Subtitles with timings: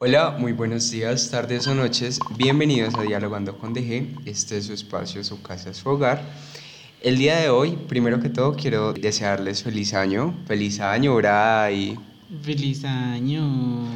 [0.00, 2.20] Hola, muy buenos días, tardes o noches.
[2.36, 4.16] Bienvenidos a Dialogando con DG.
[4.26, 6.22] Este es su espacio, su casa, su hogar.
[7.02, 10.36] El día de hoy, primero que todo, quiero desearles feliz año.
[10.46, 11.98] Feliz año, Bray.
[12.42, 13.88] Feliz año.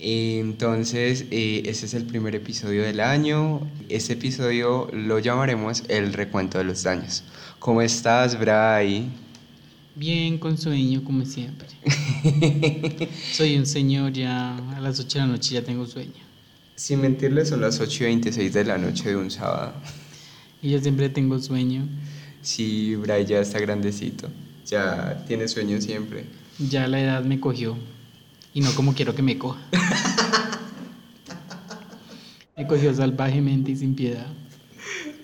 [0.00, 3.60] Entonces, eh, este es el primer episodio del año.
[3.88, 7.22] Este episodio lo llamaremos el recuento de los daños.
[7.60, 9.08] ¿Cómo estás, Bray?
[9.98, 11.68] Bien, con sueño, como siempre.
[13.32, 16.12] Soy un señor ya a las 8 de la noche ya tengo sueño.
[16.74, 19.72] Sin mentirles, son las 8 y 26 de la noche de un sábado.
[20.60, 21.88] Y yo siempre tengo sueño.
[22.42, 24.28] Sí, Bray ya está grandecito.
[24.66, 26.26] Ya tiene sueño siempre.
[26.58, 27.78] Ya la edad me cogió.
[28.52, 29.62] Y no como quiero que me coja.
[32.54, 34.26] me cogió salvajemente y sin piedad.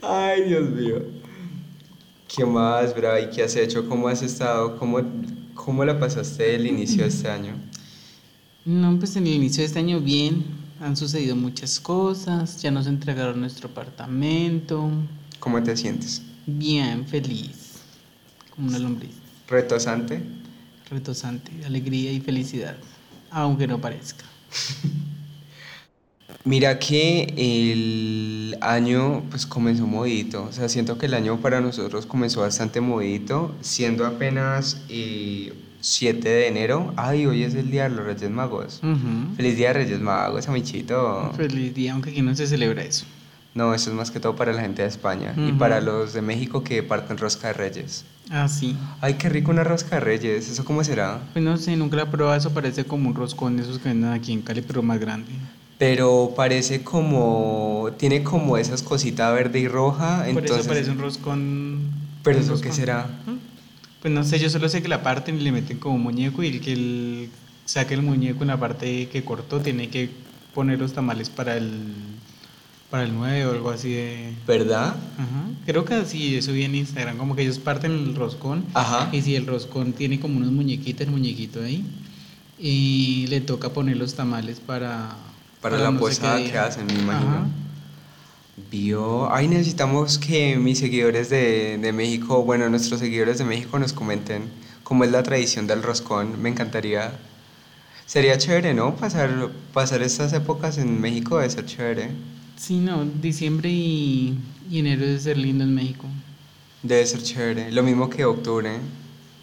[0.00, 1.21] Ay, Dios mío.
[2.34, 3.28] ¿Qué más, Bray?
[3.28, 3.86] ¿Qué has hecho?
[3.86, 4.78] ¿Cómo has estado?
[4.78, 5.00] ¿Cómo,
[5.54, 7.54] cómo la pasaste el inicio de este año?
[8.64, 10.44] No, pues en el inicio de este año bien.
[10.80, 12.62] Han sucedido muchas cosas.
[12.62, 14.90] Ya nos entregaron nuestro apartamento.
[15.40, 16.22] ¿Cómo te sientes?
[16.46, 17.82] Bien, feliz.
[18.54, 19.12] Como una lombriz.
[19.46, 20.22] ¿Retosante?
[20.88, 22.76] Retosante, alegría y felicidad.
[23.30, 24.24] Aunque no parezca.
[26.44, 32.06] Mira que el año pues comenzó movidito, o sea, siento que el año para nosotros
[32.06, 36.92] comenzó bastante movidito, siendo apenas 7 eh, de enero.
[36.96, 38.80] Ay, hoy es el Día de los Reyes Magos.
[39.36, 41.32] Feliz Día de Reyes Magos, amichito.
[41.36, 43.06] Feliz día, aunque aquí no se celebra eso.
[43.54, 46.22] No, eso es más que todo para la gente de España y para los de
[46.22, 48.04] México que parten rosca de reyes.
[48.30, 48.76] Ah, sí.
[49.02, 50.48] Ay, qué rico una rosca de reyes.
[50.48, 51.20] ¿Eso cómo será?
[51.34, 52.36] Pues no sé, nunca la probado.
[52.36, 55.32] Eso parece como un roscón de esos que venden aquí en Cali, pero más grande
[55.82, 60.24] pero parece como, tiene como esas cositas verde y roja.
[60.32, 61.90] Por eso parece un roscón.
[62.22, 63.10] ¿Pero eso qué será?
[64.00, 66.46] Pues no sé, yo solo sé que la parten y le meten como muñeco y
[66.46, 67.30] el que el,
[67.64, 70.08] saque el muñeco en la parte que cortó tiene que
[70.54, 71.72] poner los tamales para el
[72.88, 74.34] para el 9 o algo así de...
[74.46, 74.94] ¿Verdad?
[75.18, 75.44] Ajá.
[75.66, 78.66] Creo que así, eso vi en Instagram, como que ellos parten el roscón.
[78.74, 79.08] Ajá.
[79.10, 81.84] Y si el roscón tiene como unos muñequitos, el muñequito ahí,
[82.56, 85.16] y le toca poner los tamales para,
[85.62, 87.46] para la posada que hacen, me imagino.
[88.70, 93.92] Vio, ay, necesitamos que mis seguidores de, de, México, bueno, nuestros seguidores de México nos
[93.92, 94.50] comenten
[94.82, 96.42] cómo es la tradición del roscón.
[96.42, 97.12] Me encantaría.
[98.04, 98.96] Sería chévere, ¿no?
[98.96, 102.10] Pasar, pasar estas épocas en México debe ser chévere.
[102.56, 106.06] Sí, no, diciembre y, y enero debe ser lindo en México.
[106.82, 107.70] Debe ser chévere.
[107.70, 108.80] Lo mismo que octubre.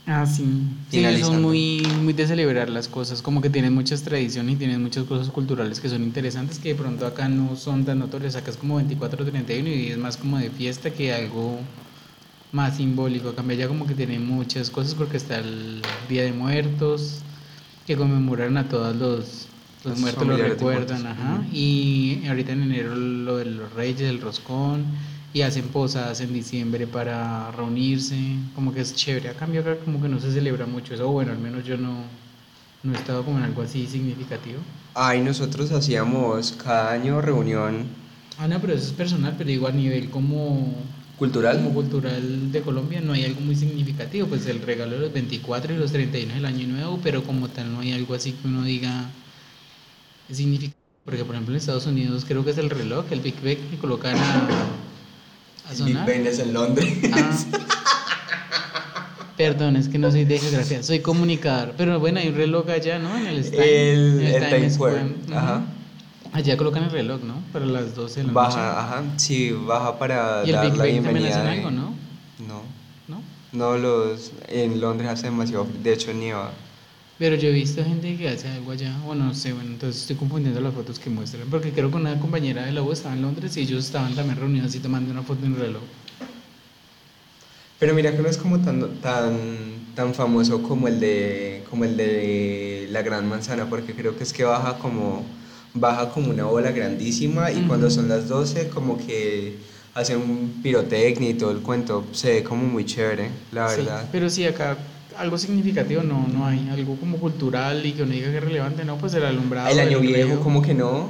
[0.10, 0.44] Ah, sí.
[0.90, 4.82] Sí, son muy, muy de celebrar las cosas, como que tienen muchas tradiciones y tienen
[4.82, 8.36] muchas cosas culturales que son interesantes que de pronto acá no son tan notorias.
[8.36, 11.60] Acá es como 24 31 y es más como de fiesta que algo
[12.52, 13.30] más simbólico.
[13.30, 17.20] Acá ya como que tiene muchas cosas porque está el Día de Muertos,
[17.86, 19.48] que conmemoran a todos los,
[19.84, 21.44] los, muertos, lo recuerdan, ajá.
[21.54, 24.86] Y ahorita en enero lo de los reyes, el roscón
[25.34, 28.18] y hacen posadas en diciembre para reunirse,
[28.56, 29.30] como que es chévere.
[29.30, 32.04] A cambio acá como que no se celebra mucho eso, bueno, al menos yo no,
[32.84, 34.60] no he estado como en algo así significativo.
[34.96, 37.86] Ay, nosotros hacíamos cada año reunión.
[38.38, 40.76] Ah, no, pero eso es personal, pero digo a nivel como...
[41.18, 41.58] ¿Cultural?
[41.58, 45.74] Como cultural de Colombia no hay algo muy significativo, pues el regalo de los 24
[45.74, 48.64] y los 31 del año nuevo, pero como tal no hay algo así que uno
[48.64, 49.10] diga
[50.30, 50.80] es significativo.
[51.04, 53.78] Porque por ejemplo en Estados Unidos creo que es el reloj, el Big Bang que
[53.78, 54.48] colocan a
[55.86, 56.88] Big Ben es en Londres.
[57.14, 57.32] Ah.
[59.38, 61.74] Perdón, es que no soy de geografía, soy comunicador.
[61.78, 63.18] Pero bueno, hay un reloj allá, ¿no?
[63.18, 65.16] En el El, el, Times Square.
[65.34, 65.64] Ajá.
[66.34, 67.36] Allá colocan el reloj, ¿no?
[67.54, 68.80] Para las 12 de la baja, noche.
[68.80, 71.30] Ajá, sí, baja para ¿Y el dar Big la Ben bienvenida.
[71.30, 71.94] hacen algo, no?
[72.48, 72.62] No.
[73.08, 73.22] ¿No?
[73.54, 76.52] No, los, en Londres hace demasiado, de hecho nieva.
[77.20, 80.16] Pero yo he visto gente que hace algo allá, o no sé, bueno, entonces estoy
[80.16, 83.22] confundiendo las fotos que muestran, porque creo que una compañera de la U estaba en
[83.22, 85.82] Londres y ellos estaban también reunidos y tomando una foto en un reloj.
[87.78, 89.38] Pero mira que no es como tan, tan,
[89.96, 94.32] tan famoso como el, de, como el de la Gran Manzana, porque creo que es
[94.32, 95.26] que baja como,
[95.74, 99.58] baja como una bola grandísima y cuando son las 12 como que
[99.94, 104.08] hace un pirotecnia y todo el cuento, se ve como muy chévere, la verdad.
[104.10, 104.78] pero sí, acá
[105.18, 108.86] algo significativo no, no hay, algo como cultural y que uno diga que es relevante,
[108.86, 109.70] no, pues el alumbrado.
[109.70, 111.10] El año viejo, como que no.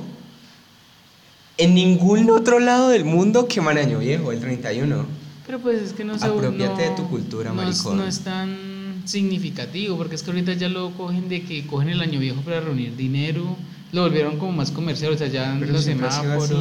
[1.58, 5.06] En ningún otro lado del mundo queman año viejo, el 31.
[5.46, 7.98] Pero pues es que no se Apropiate de tu cultura, no maricón.
[7.98, 12.02] no es tan significativo, porque es que ahorita ya lo cogen de que cogen el
[12.02, 13.58] año viejo para reunir dinero,
[13.92, 16.52] lo volvieron como más comercial, o sea, ya los semáforos.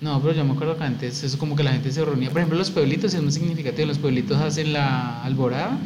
[0.00, 2.30] No, pero yo me acuerdo que antes eso como que la gente se reunía.
[2.30, 3.86] Por ejemplo, los pueblitos es muy significativo.
[3.86, 5.78] Los pueblitos hacen la alborada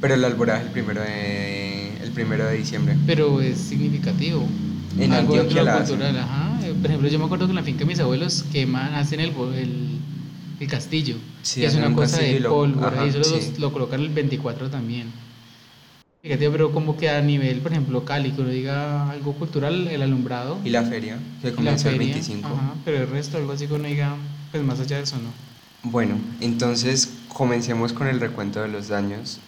[0.00, 2.96] pero el alborada es el primero de, el primero de diciembre.
[3.06, 4.46] Pero es significativo.
[4.98, 6.58] En Antioquia la cultural, ajá.
[6.80, 9.30] Por ejemplo, yo me acuerdo que en la finca de mis abuelos queman, hacen el,
[9.54, 9.98] el,
[10.60, 11.16] el castillo.
[11.42, 13.06] Sí, es una cosa de pólvora.
[13.06, 15.10] y eso lo, colocan el 24 también.
[16.22, 20.02] Fíjate, pero como que a nivel, por ejemplo, Cali, que uno diga algo cultural, el
[20.02, 20.58] alumbrado.
[20.64, 22.46] Y la feria, que comienza el 25.
[22.46, 24.16] Ajá, pero el resto, algo así que uno diga,
[24.50, 25.30] pues más allá de eso, ¿no?
[25.90, 29.38] Bueno, entonces comencemos con el recuento de los daños.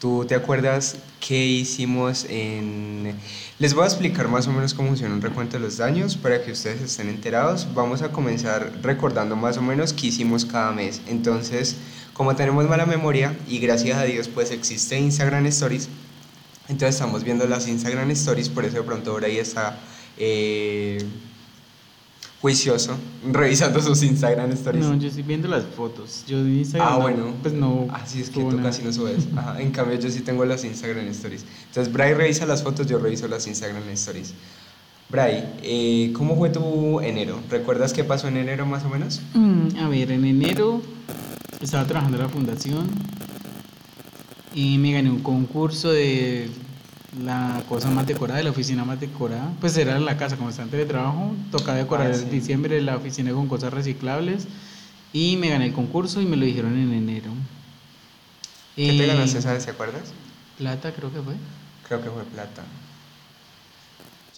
[0.00, 3.16] ¿Tú te acuerdas qué hicimos en...?
[3.58, 6.40] Les voy a explicar más o menos cómo funciona un recuento de los daños para
[6.44, 7.66] que ustedes estén enterados.
[7.74, 11.00] Vamos a comenzar recordando más o menos qué hicimos cada mes.
[11.08, 11.74] Entonces,
[12.12, 15.88] como tenemos mala memoria y gracias a Dios pues existe Instagram Stories,
[16.68, 19.80] entonces estamos viendo las Instagram Stories, por eso de pronto ahora ahí está...
[20.16, 20.98] Eh,
[22.40, 22.96] juicioso
[23.32, 24.84] revisando sus Instagram stories.
[24.84, 26.24] No, yo estoy viendo las fotos.
[26.26, 26.92] Yo de Instagram.
[26.92, 27.34] Ah, bueno.
[27.42, 27.88] pues no.
[27.92, 29.26] Así es que tú casi no subes.
[29.36, 29.60] Ajá.
[29.60, 31.44] En cambio, yo sí tengo las Instagram stories.
[31.66, 34.34] Entonces, Bray revisa las fotos, yo reviso las Instagram stories.
[35.10, 37.40] Bray, eh, ¿cómo fue tu enero?
[37.48, 39.22] ¿Recuerdas qué pasó en enero más o menos?
[39.32, 40.82] Mm, a ver, en enero
[41.62, 42.88] estaba trabajando en la fundación
[44.54, 46.50] y me gané un concurso de
[47.16, 50.62] la cosa más decorada, de la oficina más decorada, pues era la casa, como está
[50.62, 54.46] en teletrabajo, tocaba decorar en ah, diciembre la oficina con cosas reciclables
[55.12, 57.30] y me gané el concurso y me lo dijeron en enero.
[58.76, 60.12] ¿Qué te ganaste, sabes, te acuerdas?
[60.58, 61.34] Plata creo que fue.
[61.88, 62.62] Creo que fue plata.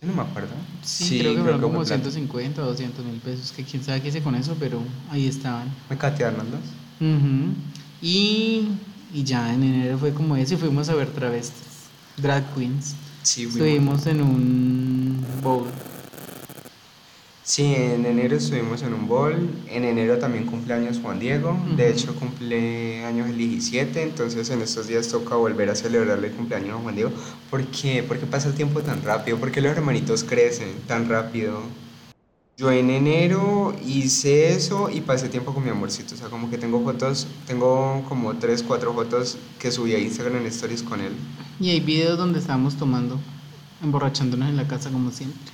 [0.01, 0.55] Yo no me acuerdo.
[0.83, 4.23] Sí, creo que fueron como 150 o 200 mil pesos, que quién sabe qué hice
[4.23, 4.81] con eso, pero
[5.11, 5.69] ahí estaban.
[5.91, 6.61] ¿Me catearon los?
[8.01, 8.69] y,
[9.13, 11.70] y ya en enero fue como eso y fuimos a ver travestis
[12.17, 12.95] drag queens.
[13.23, 15.69] Sí, estuvimos en un bowl.
[17.43, 19.51] Sí, en enero estuvimos en un bowl.
[19.69, 21.59] En enero también cumpleaños Juan Diego.
[21.77, 24.03] De hecho, cumple años el 17.
[24.03, 27.11] Entonces, en estos días toca volver a celebrarle el cumpleaños a Juan Diego.
[27.51, 28.05] ¿Por qué?
[28.05, 29.37] ¿Por qué pasa el tiempo tan rápido?
[29.39, 31.61] ¿Por qué los hermanitos crecen tan rápido?
[32.57, 36.15] Yo en enero hice eso y pasé tiempo con mi amorcito.
[36.15, 40.37] O sea, como que tengo fotos, tengo como 3, 4 fotos que subí a Instagram
[40.37, 41.15] en Stories con él.
[41.61, 43.21] Y hay videos donde estábamos tomando,
[43.83, 45.53] emborrachándonos en la casa como siempre.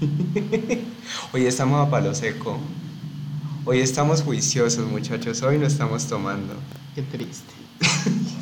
[1.32, 2.56] Hoy estamos a palo seco.
[3.64, 5.42] Hoy estamos juiciosos, muchachos.
[5.42, 6.54] Hoy no estamos tomando.
[6.94, 7.52] Qué triste.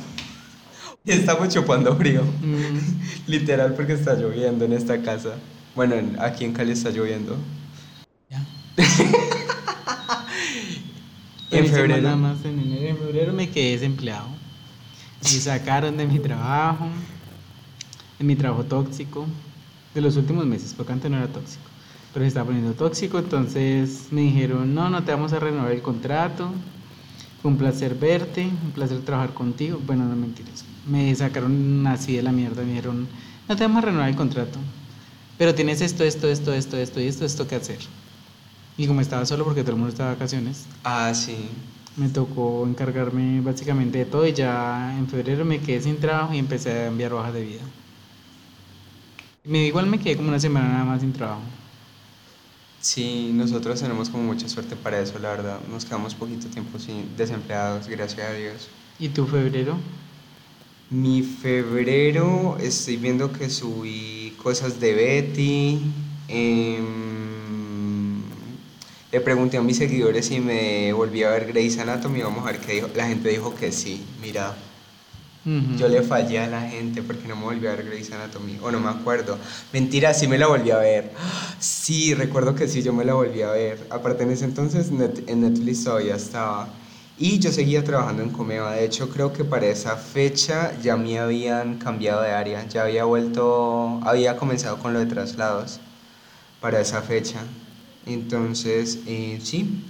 [1.07, 2.25] y estamos chupando frío.
[2.25, 3.27] Mm.
[3.27, 5.37] Literal porque está lloviendo en esta casa.
[5.75, 7.39] Bueno, aquí en Cali está lloviendo.
[11.51, 12.03] en febrero.
[12.03, 12.89] Nada más en enero.
[12.89, 14.42] En febrero me quedé desempleado.
[15.23, 16.89] Me sacaron de mi trabajo,
[18.19, 19.27] de mi trabajo tóxico,
[19.95, 21.63] de los últimos meses, porque antes no era tóxico.
[22.13, 25.81] Pero se estaba poniendo tóxico, entonces me dijeron, no, no te vamos a renovar el
[25.81, 26.51] contrato.
[27.41, 29.81] Fue un placer verte, un placer trabajar contigo.
[29.87, 30.65] Bueno, no mentiras.
[30.87, 33.09] Me sacaron así de la mierda, me dijeron,
[33.49, 34.59] no te vamos a renovar el contrato.
[35.39, 37.79] Pero tienes esto, esto, esto, esto, esto esto, esto que hacer.
[38.77, 40.67] Y como estaba solo porque todo el mundo estaba de vacaciones.
[40.85, 41.49] Ah, sí.
[41.97, 46.39] Me tocó encargarme básicamente de todo y ya en febrero me quedé sin trabajo y
[46.39, 47.63] empecé a enviar hojas de vida.
[49.45, 51.43] Me, igual me quedé como una semana nada más sin trabajo.
[52.81, 55.61] Sí, nosotros tenemos como mucha suerte para eso, la verdad.
[55.71, 58.69] Nos quedamos poquito tiempo sin desempleados, gracias a Dios.
[58.99, 59.77] ¿Y tu febrero?
[60.91, 65.81] Mi febrero estoy viendo que subí cosas de Betty.
[66.29, 66.81] Eh,
[69.13, 72.61] le pregunté a mis seguidores si me volví a ver Grey's Anatomy, vamos a ver
[72.61, 72.89] qué dijo.
[72.95, 74.57] La gente dijo que sí, mira.
[75.45, 78.71] Yo le fallé a la gente porque no me volví a ver Grey's Anatomy, o
[78.71, 79.37] no me acuerdo.
[79.73, 81.11] Mentira, sí me la volví a ver.
[81.59, 83.87] Sí, recuerdo que sí, yo me la volví a ver.
[83.91, 86.69] Aparte en ese entonces en Netflix todavía estaba.
[87.19, 88.73] Y yo seguía trabajando en Comeva.
[88.73, 92.67] De hecho, creo que para esa fecha ya me habían cambiado de área.
[92.69, 95.81] Ya había vuelto, había comenzado con lo de traslados
[96.61, 97.41] para esa fecha.
[98.07, 99.85] Entonces, eh, sí.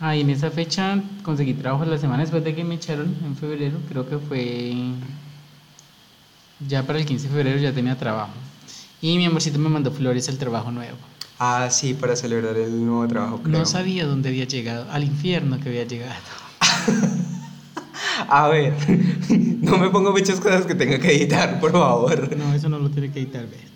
[0.00, 3.36] Ah, y en esa fecha conseguí trabajo la semana después de que me echaron en
[3.36, 4.74] febrero, creo que fue
[6.66, 8.32] ya para el 15 de febrero ya tenía trabajo.
[9.00, 10.96] Y mi amorcito me mandó flores al trabajo nuevo.
[11.38, 13.40] Ah, sí, para celebrar el nuevo trabajo.
[13.44, 16.14] No sabía dónde había llegado, al infierno que había llegado.
[18.28, 18.74] A ver,
[19.60, 22.36] no me pongo muchas cosas que tenga que editar, por favor.
[22.36, 23.68] No, eso no lo tiene que editar, ver.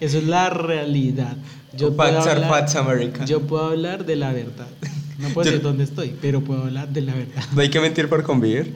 [0.00, 1.36] Eso es la realidad.
[1.76, 2.66] Yo puedo, hablar,
[3.26, 4.68] yo puedo hablar de la verdad.
[5.16, 7.44] No puedo decir dónde estoy, pero puedo hablar de la verdad.
[7.54, 8.74] No hay que mentir por convivir.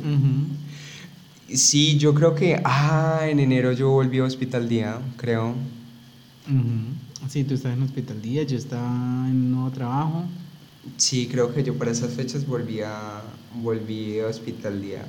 [1.52, 5.54] Sí, yo creo que, ah, en enero yo volví a Hospital Día, creo.
[7.28, 8.86] Sí, tú estás en Hospital Día, yo estaba
[9.28, 10.24] en un nuevo trabajo.
[10.96, 13.20] Sí, creo que yo para esas fechas volví a,
[13.60, 15.04] volví a Hospital Día.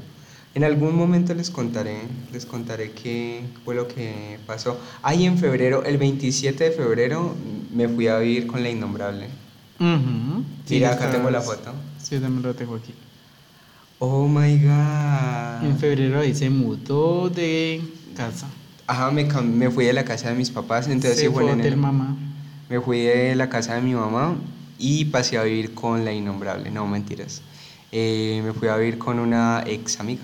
[0.55, 2.01] En algún momento les contaré,
[2.33, 4.79] les contaré qué fue lo que pasó.
[5.03, 7.35] Ay, en febrero, el 27 de febrero,
[7.73, 9.27] me fui a vivir con la innombrable.
[10.69, 11.71] Mira, acá tengo la foto.
[12.01, 12.93] Sí, también lo tengo aquí.
[13.99, 15.69] Oh my god.
[15.69, 17.81] En febrero ahí se mudó de
[18.15, 18.47] casa.
[18.87, 22.17] Ajá, me, me fui de la casa de mis papás, entonces se fue del mamá.
[22.69, 24.35] Me fui de la casa de mi mamá
[24.79, 27.41] y pasé a vivir con la innombrable, no mentiras.
[27.91, 30.23] Eh, me fui a vivir con una ex amiga.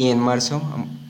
[0.00, 0.62] Y en marzo,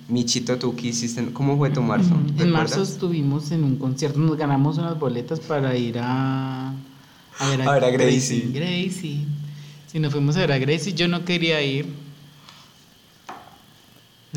[0.08, 1.22] Michito, ¿tú qué hiciste?
[1.34, 2.14] ¿Cómo fue tu marzo?
[2.38, 6.70] En marzo estuvimos en un concierto, nos ganamos unas boletas para ir a,
[7.38, 8.48] a ver a, Gracie.
[8.50, 9.26] Gracie.
[9.86, 11.86] Sí, nos fuimos a ver a Gracie, yo no quería ir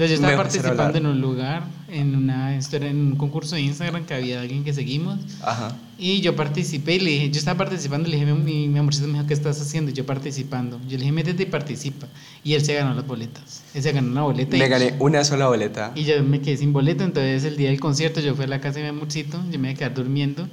[0.05, 4.41] yo estaba participando en un lugar, en una en un concurso de Instagram que había
[4.41, 5.19] alguien que seguimos.
[5.41, 5.75] Ajá.
[5.97, 9.13] Y yo participé y le dije, yo estaba participando, le dije, mi, mi amorcito me
[9.13, 9.91] dijo, ¿qué estás haciendo?
[9.91, 10.79] yo participando.
[10.87, 12.07] Yo le dije, métete y participa.
[12.43, 13.63] Y él se ganó las boletas.
[13.73, 14.57] Él se ganó una boleta.
[14.57, 15.91] Me gané una sola boleta.
[15.95, 18.61] Y yo me quedé sin boleta, entonces el día del concierto yo fui a la
[18.61, 20.47] casa de mi amorcito, yo me iba a quedar durmiendo.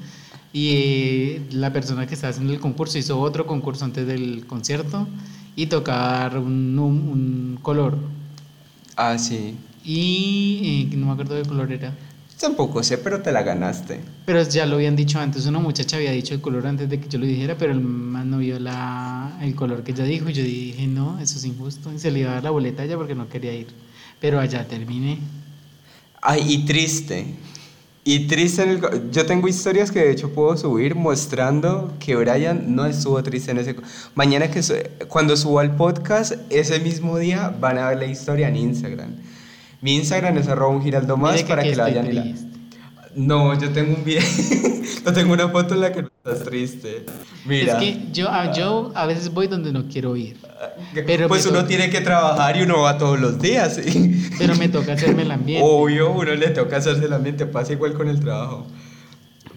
[0.52, 5.06] Y eh, la persona que estaba haciendo el concurso hizo otro concurso antes del concierto
[5.56, 7.98] y tocar un, un color
[9.00, 9.54] Ah, sí.
[9.84, 11.94] Y eh, no me acuerdo de qué color era.
[12.40, 14.00] Tampoco sé, pero te la ganaste.
[14.26, 17.08] Pero ya lo habían dicho antes, una muchacha había dicho el color antes de que
[17.08, 20.32] yo lo dijera, pero el man no vio la, el color que ella dijo y
[20.32, 21.92] yo dije, no, eso es injusto.
[21.92, 23.68] Y se le iba a dar la boleta a ella porque no quería ir.
[24.20, 25.18] Pero allá terminé.
[26.20, 27.24] Ay, y triste.
[28.08, 29.10] Y triste en el...
[29.10, 33.58] Yo tengo historias que de hecho puedo subir mostrando que Brian no estuvo triste en
[33.58, 33.76] ese...
[34.14, 34.62] Mañana que
[35.08, 39.10] cuando suba el podcast, ese mismo día van a ver la historia en Instagram.
[39.82, 42.24] Mi Instagram es arroba un giraldo más para que, la vayan y la...
[43.14, 44.22] No, yo tengo un video,
[45.04, 47.04] no tengo una foto en la que no estás triste.
[47.44, 47.74] Mira.
[47.74, 50.38] Es que yo, ah, yo a veces voy donde no quiero ir.
[50.94, 53.80] Pero pues uno tiene que trabajar y uno va todos los días.
[54.38, 55.66] Pero me toca hacerme el ambiente.
[55.68, 58.66] Obvio, uno le toca hacerse el ambiente, pasa igual con el trabajo.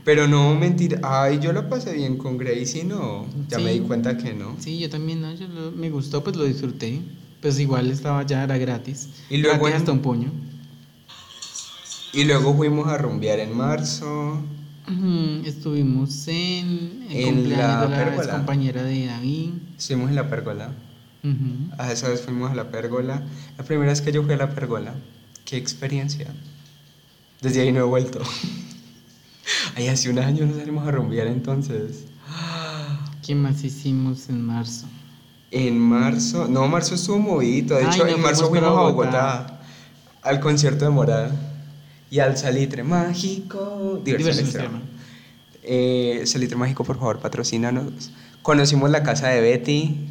[0.04, 1.00] Pero no, mentira.
[1.04, 3.28] Ay, yo lo pasé bien con Gracie, no.
[3.50, 4.56] Ya me di cuenta que no.
[4.60, 5.34] Sí, yo también, no.
[5.34, 7.02] Yo me gustó, pues lo disfruté.
[7.42, 9.10] Pues igual estaba ya, era gratis.
[9.30, 9.68] Y luego.
[9.68, 10.32] hasta un puño.
[12.14, 14.42] Y luego fuimos a rumbear en marzo.
[15.46, 19.52] Estuvimos en, en la, de la compañera de David.
[19.78, 20.72] Estuvimos en la pérgola.
[21.78, 23.22] A esa vez fuimos a la pérgola.
[23.58, 24.96] La primera vez que yo fui a la pérgola.
[25.46, 26.28] Qué experiencia.
[27.42, 28.22] Desde ahí no he vuelto.
[29.76, 32.06] Ahí hace un año nos salimos a rumbear entonces.
[33.26, 34.88] ¿Qué más hicimos en marzo?
[35.50, 37.78] En marzo, no, marzo estuvo movido.
[37.78, 39.62] De hecho, en marzo fuimos a Bogotá.
[40.22, 41.32] al concierto de Moral
[42.10, 44.00] y al Salitre Mágico.
[44.04, 44.82] Diversión,
[45.64, 48.12] eh, Salitre Mágico, por favor, patrocínanos.
[48.42, 50.08] Conocimos la casa de Betty.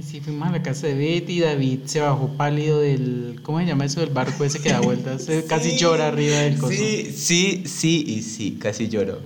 [0.00, 1.40] Ay, sí, fuimos a la casa de Betty.
[1.40, 3.38] David se bajó pálido del.
[3.42, 4.00] ¿Cómo se llama eso?
[4.00, 5.28] Del barco ese que da vueltas.
[5.46, 6.72] casi llora arriba del coso.
[6.72, 9.18] Sí, sí, sí y sí, casi lloró.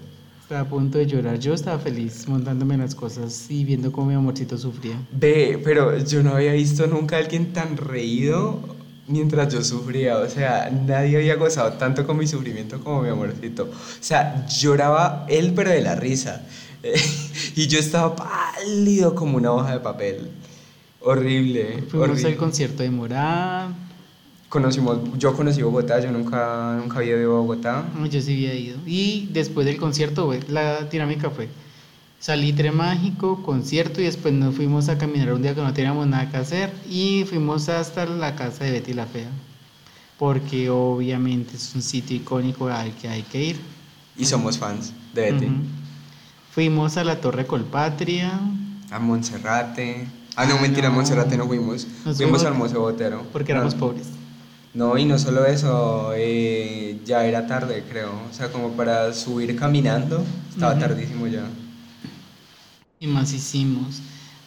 [0.42, 1.38] Estaba a punto de llorar.
[1.38, 5.00] Yo estaba feliz montándome las cosas y viendo cómo mi amorcito sufría.
[5.12, 8.58] Ve, pero yo no había visto nunca a alguien tan reído
[9.06, 13.70] mientras yo sufría, o sea, nadie había gozado tanto con mi sufrimiento como mi amorcito.
[13.70, 16.44] O sea, lloraba él, pero de la risa.
[17.54, 20.30] y yo estaba pálido como una hoja de papel.
[21.04, 21.84] Horrible.
[21.88, 23.68] Fuimos al concierto de Morad.
[24.48, 27.84] Conocimos, yo conocí Bogotá, yo nunca, nunca había ido a Bogotá.
[28.10, 28.78] Yo sí había ido.
[28.86, 31.48] Y después del concierto, la dinámica fue
[32.24, 36.30] Salitre mágico, concierto y después nos fuimos a caminar un día que no teníamos nada
[36.30, 39.28] que hacer y fuimos hasta la casa de Betty la Fea.
[40.18, 43.60] Porque obviamente es un sitio icónico al que hay que ir.
[44.16, 45.48] Y somos fans de Betty.
[46.52, 48.40] Fuimos a la Torre Colpatria.
[48.90, 50.06] A Monserrate.
[50.36, 51.86] Ah, no, mentira, a Monserrate no fuimos.
[52.16, 53.22] fuimos al Museo Botero.
[53.32, 54.08] Porque éramos pobres.
[54.72, 58.10] No, y no solo eso, eh, ya era tarde, creo.
[58.28, 61.44] O sea, como para subir caminando, estaba tardísimo ya
[63.06, 64.00] más hicimos?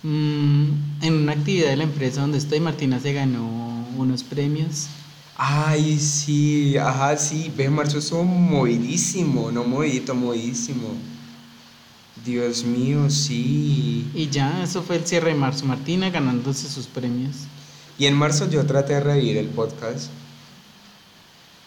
[0.04, 0.66] Mm,
[1.02, 4.88] en una actividad de la empresa donde estoy, Martina se ganó unos premios.
[5.36, 10.88] Ay, sí, ajá, sí, ve, marzo estuvo movidísimo, no movidito, movidísimo.
[12.28, 14.06] Dios mío, sí.
[14.14, 17.38] Y ya, eso fue el cierre de marzo, Martina ganándose sus premios.
[17.98, 20.10] Y en marzo yo traté de revivir el podcast.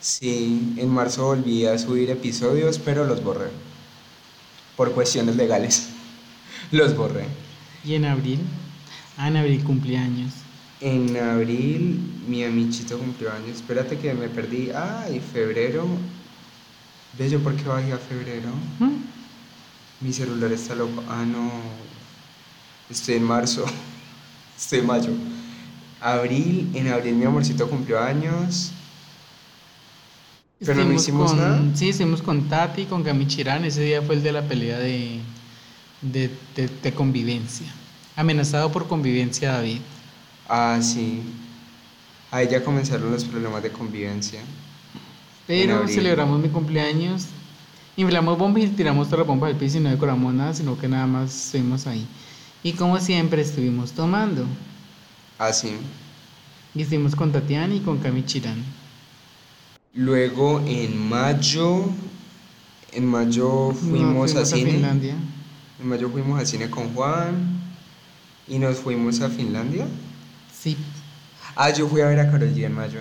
[0.00, 3.48] Sí, en marzo volví a subir episodios, pero los borré.
[4.76, 5.88] Por cuestiones legales.
[6.72, 7.24] Los borré.
[7.84, 8.38] ¿Y en abril?
[9.16, 10.32] Ah, en abril cumpleaños.
[10.80, 13.56] En abril mi amichito cumplió años.
[13.56, 14.70] Espérate que me perdí.
[14.74, 15.86] Ah, y febrero.
[17.18, 18.50] ¿Ves yo por qué bajé a febrero?
[18.78, 19.19] ¿Mm?
[20.00, 21.02] Mi celular está loco.
[21.08, 21.50] Ah, no.
[22.88, 23.64] Estoy en marzo.
[24.58, 25.10] Estoy en mayo.
[26.00, 28.72] Abril, en abril mi amorcito cumplió años.
[30.64, 31.62] Pero no hicimos nada.
[31.74, 33.64] Sí, estuvimos con Tati, con Gamichirán.
[33.64, 35.20] Ese día fue el de la pelea de,
[36.02, 36.30] de,
[36.82, 37.66] de, convivencia.
[38.16, 39.80] Amenazado por convivencia, David.
[40.48, 41.22] Ah, sí.
[42.30, 44.40] Ahí ya comenzaron los problemas de convivencia.
[45.46, 47.26] Pero celebramos mi cumpleaños,
[48.00, 50.88] inflamos bombas y tiramos todas las bombas del piso y no decoramos nada, sino que
[50.88, 52.06] nada más estuvimos ahí.
[52.62, 54.46] Y como siempre estuvimos tomando.
[55.38, 55.72] Ah, sí.
[56.74, 58.62] Y estuvimos con Tatiana y con Kamichirán.
[59.94, 61.86] Luego en mayo,
[62.92, 64.72] en mayo fuimos, a cine.
[64.72, 65.16] Finlandia.
[65.80, 67.60] En mayo fuimos al cine con Juan
[68.46, 69.86] y nos fuimos a Finlandia.
[70.56, 70.76] Sí.
[71.56, 73.00] Ah, yo fui a ver a Karol G en mayo.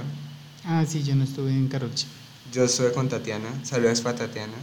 [0.65, 2.05] Ah, sí, yo no estuve en Karol G.
[2.51, 3.49] Yo estuve con Tatiana.
[3.63, 4.53] Saludos para Tatiana.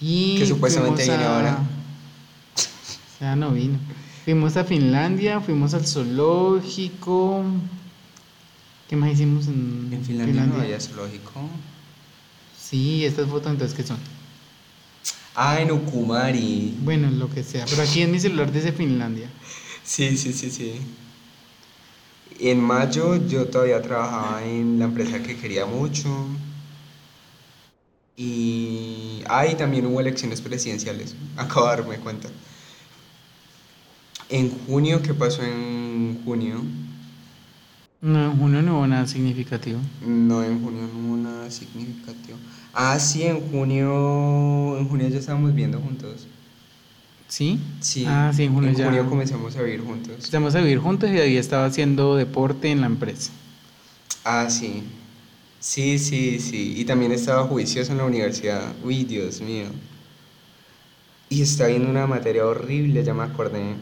[0.00, 1.58] Y que supuestamente viene ahora.
[3.20, 3.78] Ya no vino.
[4.24, 7.42] Fuimos a Finlandia, fuimos al zoológico.
[8.88, 10.44] ¿Qué más hicimos en, en Finlandia?
[10.44, 11.48] no había zoológico.
[12.60, 13.96] Sí, estas fotos entonces, ¿qué son?
[15.34, 16.74] Ah, en Ukumari.
[16.80, 17.64] Bueno, lo que sea.
[17.68, 19.30] Pero aquí en mi celular dice Finlandia.
[19.84, 20.72] Sí, sí, sí, sí.
[22.40, 26.08] En mayo yo todavía trabajaba en la empresa que quería mucho.
[28.16, 29.22] Y.
[29.28, 31.14] Ah, también hubo elecciones presidenciales.
[31.36, 32.28] Acabo de darme cuenta.
[34.28, 36.62] En junio, ¿qué pasó en junio?
[38.00, 39.78] No, en junio no hubo nada significativo.
[40.00, 42.38] No, en junio no hubo nada significativo.
[42.72, 46.26] Ah, sí, en junio, en junio ya estábamos viendo juntos.
[47.28, 47.58] ¿Sí?
[47.80, 48.04] Sí.
[48.06, 50.14] Ah, sí, en junio en junio comenzamos a vivir juntos.
[50.16, 53.32] Empezamos a vivir juntos y ahí estaba haciendo deporte en la empresa.
[54.24, 54.82] Ah, sí.
[55.60, 56.74] Sí, sí, sí.
[56.76, 58.74] Y también estaba juicioso en la universidad.
[58.84, 59.66] Uy, Dios mío.
[61.28, 63.74] Y estaba viendo una materia horrible, ya me acordé.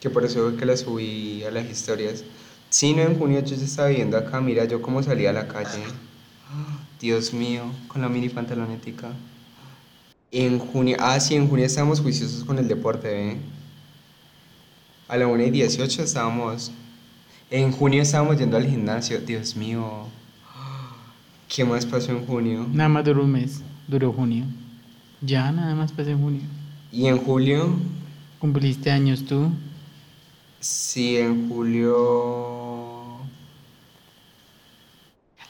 [0.00, 2.24] Que por eso fue que la subí a las historias.
[2.70, 5.48] Sí, no, en junio yo ya estaba viendo acá, mira yo cómo salía a la
[5.48, 5.82] calle.
[7.00, 9.10] Dios mío, con la mini pantalonética.
[10.30, 13.36] En junio, ah, sí, en junio estábamos juiciosos con el deporte, ¿eh?
[15.08, 16.72] A la 1 y 18 estábamos.
[17.50, 20.06] En junio estábamos yendo al gimnasio, Dios mío.
[21.54, 22.66] ¿Qué más pasó en junio?
[22.72, 24.46] Nada más duró un mes, duró junio.
[25.20, 26.40] Ya, nada más pasó en junio.
[26.90, 27.76] ¿Y en julio?
[28.38, 29.50] ¿Cumpliste años tú?
[30.60, 33.18] Sí, en julio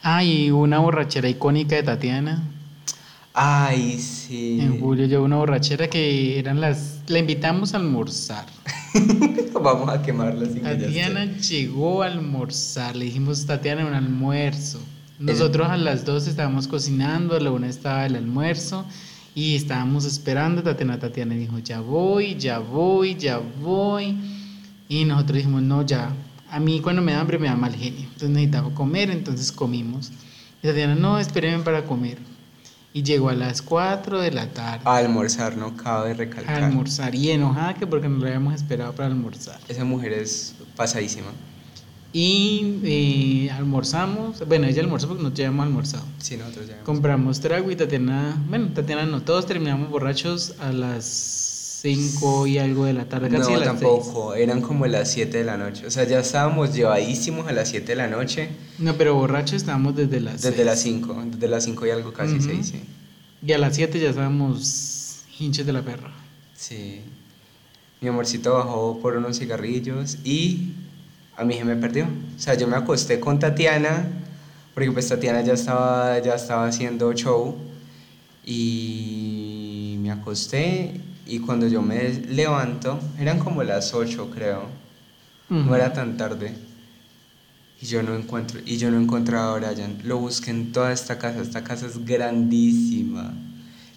[0.01, 2.43] Ay, una borrachera icónica de Tatiana.
[3.33, 4.59] Ay, sí.
[4.59, 6.99] En julio llegó una borrachera que eran las...
[7.07, 8.45] La invitamos a almorzar.
[9.53, 12.97] Vamos a quemarla sin Tatiana llegó a almorzar.
[12.97, 14.81] Le dijimos, Tatiana, un almuerzo.
[15.23, 18.85] Nosotros a las dos estábamos cocinando, a la una estaba el almuerzo
[19.33, 20.61] y estábamos esperando.
[20.63, 24.17] Tatiana, Tatiana dijo, ya voy, ya voy, ya voy.
[24.89, 26.11] Y nosotros dijimos, no, ya,
[26.51, 30.11] a mí cuando me da hambre me da mal genio, entonces necesitaba comer, entonces comimos.
[30.61, 32.17] Y Tatiana, no, espérenme para comer.
[32.91, 34.81] Y llegó a las 4 de la tarde.
[34.83, 36.63] A almorzar, no cabe recalcar.
[36.63, 39.59] A almorzar y enojada que porque no lo habíamos esperado para almorzar.
[39.69, 41.31] Esa mujer es pasadísima.
[42.15, 46.05] Y eh, almorzamos, bueno, ella almorzó porque nosotros ya habíamos almorzado.
[46.19, 51.79] Sí, nosotros ya Compramos trago y Tatiana, bueno, Tatiana no, todos terminamos borrachos a las
[51.81, 55.57] 5 y algo de la tarde, casi no, tampoco, eran como las 7 de la
[55.57, 55.87] noche.
[55.87, 58.49] O sea, ya estábamos llevadísimos a las 7 de la noche.
[58.77, 62.39] No, pero borrachos estábamos desde las Desde las 5, desde las 5 y algo casi
[62.39, 62.79] se dice.
[63.45, 66.13] Y a las 7 ya estábamos hinches de la perra.
[66.55, 67.01] Sí.
[67.99, 70.73] Mi amorcito bajó por unos cigarrillos y
[71.43, 72.05] a mí se me perdió.
[72.05, 74.07] O sea, yo me acosté con Tatiana,
[74.73, 77.55] porque pues Tatiana ya estaba, ya estaba haciendo show
[78.45, 84.63] y me acosté y cuando yo me levanto, eran como las 8 creo,
[85.49, 86.53] no era tan tarde.
[87.81, 89.97] Y yo no encuentro, y yo no encontraba a Brian.
[90.03, 93.33] Lo busqué en toda esta casa, esta casa es grandísima.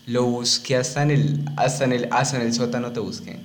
[0.07, 3.39] Lo busqué hasta en el, hasta en el, hasta en el sótano te busqué.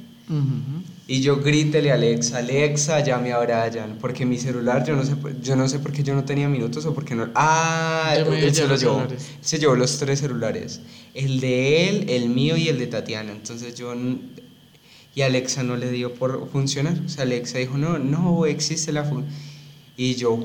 [1.12, 5.13] Y yo grítele a Alexa, Alexa, llame a Brian, porque mi celular, yo no sé,
[5.41, 7.28] yo no sé por qué yo no tenía minutos o por qué no...
[7.36, 9.06] Ah, él se los llevó.
[9.41, 10.80] Se llevó los tres celulares.
[11.13, 13.34] El de él, el mío y el de Tatiana.
[13.34, 13.93] Entonces yo...
[15.13, 16.97] Y Alexa no le dio por funcionar.
[17.06, 19.36] O sea, Alexa dijo, no, no existe la función.
[19.97, 20.39] Y yo,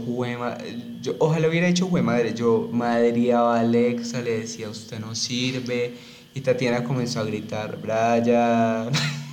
[1.00, 2.34] yo ojalá hubiera hecho jue madre.
[2.34, 5.94] Yo madreaba a Alexa, le decía, usted no sirve.
[6.34, 8.90] Y Tatiana comenzó a gritar, Brian.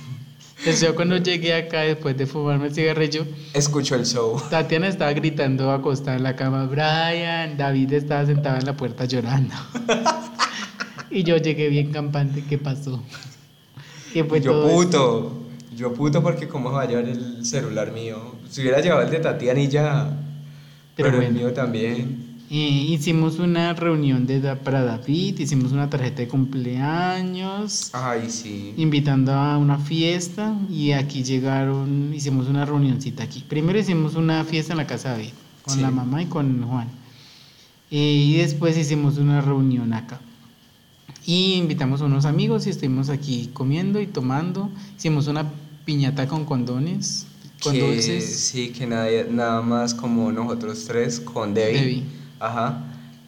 [0.64, 4.40] Entonces yo cuando llegué acá después de fumarme el cigarrillo, escucho el show.
[4.48, 9.54] Tatiana estaba gritando acostada en la cama, Brian, David estaba sentado en la puerta llorando.
[11.10, 13.02] y yo llegué bien campante, ¿qué pasó?
[14.14, 15.42] ¿Qué fue yo puto,
[15.76, 18.34] yo puto porque cómo va a llevar el celular mío.
[18.48, 20.16] Si hubiera llevado el de Tatiana y ya...
[20.96, 21.26] Pero, bueno.
[21.26, 22.23] el mío también.
[22.56, 27.90] Eh, hicimos una reunión de, para David, hicimos una tarjeta de cumpleaños.
[27.92, 28.74] Ay, sí.
[28.76, 33.44] Invitando a una fiesta y aquí llegaron, hicimos una reunioncita aquí.
[33.48, 36.86] Primero hicimos una fiesta en la casa de David, con la mamá y con Juan.
[37.90, 40.20] Eh, y después hicimos una reunión acá.
[41.26, 44.70] Y invitamos a unos amigos y estuvimos aquí comiendo y tomando.
[44.96, 45.50] Hicimos una
[45.84, 47.26] piñata con condones,
[47.60, 48.24] con dulces.
[48.24, 52.22] Sí, que nadie, nada más como nosotros tres con Debbie.
[52.40, 52.82] Ajá.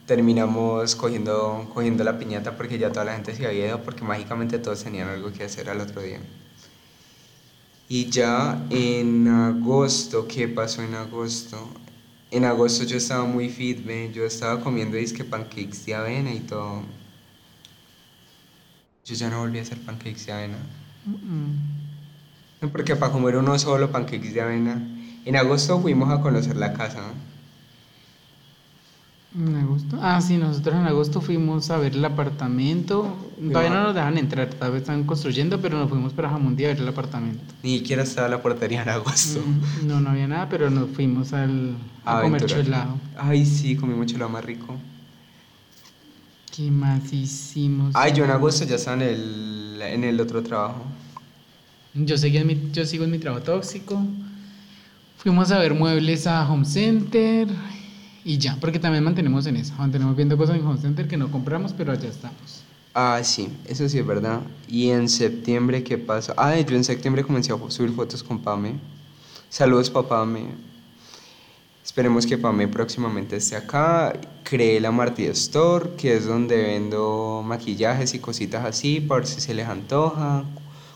[0.06, 4.58] Terminamos cogiendo, cogiendo la piñata porque ya toda la gente se había ido porque mágicamente
[4.58, 6.20] todos tenían algo que hacer al otro día.
[7.88, 11.68] Y ya en agosto, ¿qué pasó en agosto?
[12.30, 16.82] En agosto yo estaba muy fit, yo estaba comiendo disque pancakes de avena y todo.
[19.04, 20.58] Yo ya no volví a hacer pancakes de avena.
[22.72, 24.82] Porque para comer uno solo pancakes de avena.
[25.24, 27.02] En agosto fuimos a conocer la casa.
[29.34, 29.98] ¿En agosto?
[30.00, 33.14] Ah, sí, nosotros en agosto fuimos a ver el apartamento.
[33.36, 36.78] Todavía no nos dejan entrar, todavía están construyendo, pero nos fuimos para Jamundí a ver
[36.78, 37.42] el apartamento.
[37.62, 39.40] Ni siquiera estaba la portería en agosto.
[39.40, 42.98] Mm, no, no había nada, pero nos fuimos al, a, comer chelado.
[43.18, 44.74] Ay, sí, comimos chelado más rico.
[46.54, 47.94] ¿Qué más hicimos?
[47.94, 50.82] Ay, yo en agosto ya estaba en el, en el otro trabajo.
[51.92, 54.02] Yo, seguí en mi, yo sigo en mi trabajo tóxico.
[55.18, 57.48] Fuimos a ver muebles a Home Center
[58.28, 59.72] y ya, porque también mantenemos en eso.
[59.78, 62.64] Mantenemos viendo cosas en Home Center que no compramos, pero allá estamos.
[62.92, 64.40] Ah, sí, eso sí es verdad.
[64.66, 66.34] ¿Y en septiembre qué pasa?
[66.36, 68.80] Ah, yo en septiembre comencé a subir fotos con Pame.
[69.48, 70.26] Saludos, papá.
[70.26, 70.46] Me
[71.84, 74.18] Esperemos que Pame próximamente esté acá.
[74.42, 79.54] Creé la Martí Store, que es donde vendo maquillajes y cositas así, por si se
[79.54, 80.42] les antoja.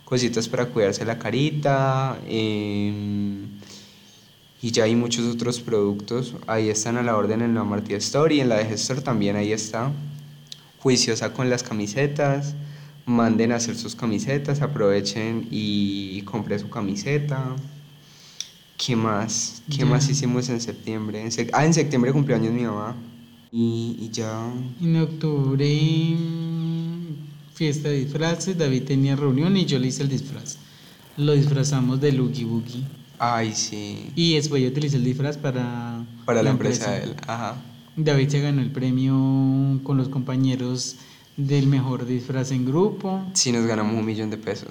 [0.04, 2.18] Cositas para cuidarse la carita.
[2.26, 3.59] Em,
[4.62, 6.34] y ya hay muchos otros productos.
[6.46, 9.36] Ahí están a la orden en la Martí Store y en la de Gestor también
[9.36, 9.90] ahí está.
[10.80, 12.54] Juiciosa con las camisetas.
[13.06, 17.56] Manden a hacer sus camisetas, aprovechen y compren su camiseta.
[18.76, 19.62] ¿Qué más?
[19.74, 21.28] ¿Qué más hicimos en septiembre?
[21.52, 22.94] ah, en septiembre cumpleaños mi mamá.
[23.50, 24.52] Y, y ya.
[24.80, 26.16] En octubre,
[27.54, 28.56] fiesta de disfraces.
[28.56, 30.58] David tenía reunión y yo le hice el disfraz.
[31.16, 32.99] Lo disfrazamos de Lugi Boogie.
[33.22, 34.10] Ay, sí.
[34.14, 36.06] Y después yo utilicé el disfraz para.
[36.24, 37.56] Para la, empresa de él, ajá.
[37.94, 39.12] David se ganó el premio
[39.82, 40.96] con los compañeros
[41.36, 43.22] del mejor disfraz en grupo.
[43.34, 44.70] Sí, nos ganamos un millón de pesos.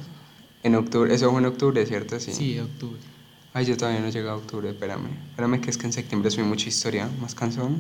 [0.63, 2.19] En octubre, eso fue en octubre, ¿cierto?
[2.19, 2.99] Sí, sí octubre.
[3.53, 5.09] Ay, yo todavía no he llegado a octubre, espérame.
[5.29, 7.79] Espérame que es que en septiembre subí mucha historia, más canción.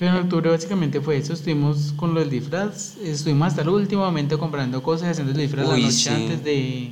[0.00, 4.02] Pero en octubre básicamente fue eso, estuvimos con lo del disfraz, estuvimos hasta el último
[4.02, 6.90] momento comprando cosas, haciendo el disfraz la noche antes de,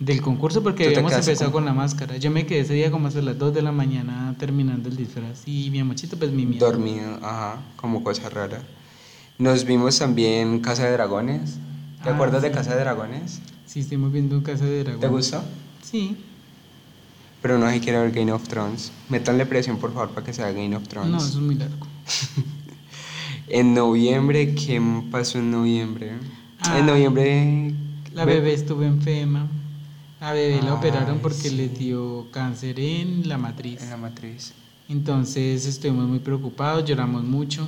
[0.00, 1.66] del concurso porque habíamos empezado con...
[1.66, 2.16] la máscara.
[2.16, 5.42] Yo me quedé ese día como hasta las 2 de la mañana terminando el disfraz
[5.46, 6.66] y mi amochito pues mi miedo.
[6.66, 8.62] Dormido, ajá, como cosa rara.
[9.38, 11.58] Nos vimos también Casa de Dragones.
[12.02, 13.40] ¿Te ah, acuerdas de Casa de Dragones?
[13.66, 15.00] Sí, estuvimos viendo Casa de Dragones.
[15.00, 15.44] ¿Te gustó?
[15.82, 16.16] Sí.
[17.42, 18.92] Pero no se quiere ver Game of Thrones.
[19.10, 21.10] Métanle presión, por favor, para que sea Game of Thrones.
[21.10, 21.86] No, eso es muy largo.
[23.48, 26.12] en noviembre, ¿qué pasó en noviembre?
[26.60, 27.74] Ah, en noviembre...
[28.14, 29.46] La bebé estuvo enferma.
[30.20, 33.82] A bebé la operaron porque le dio cáncer en la matriz.
[33.82, 34.52] En la matriz.
[34.88, 37.66] Entonces estuvimos muy preocupados, lloramos mucho.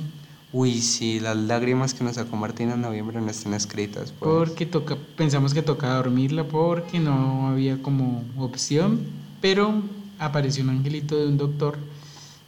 [0.51, 4.11] Uy, sí, las lágrimas que nos sacó Martina en noviembre no están escritas.
[4.11, 4.19] Pues.
[4.19, 9.73] Porque toca, pensamos que tocaba dormirla porque no había como opción pero
[10.19, 11.77] apareció un angelito de un doctor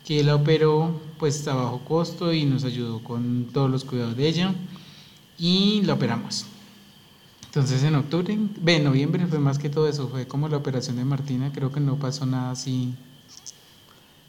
[0.06, 4.30] que la operó pues a bajo costo y nos ayudó con todos los cuidados de
[4.30, 4.54] ella
[5.38, 6.46] y la operamos.
[7.56, 11.06] Entonces en octubre, en noviembre fue más que todo eso, fue como la operación de
[11.06, 12.94] Martina, creo que no pasó nada así.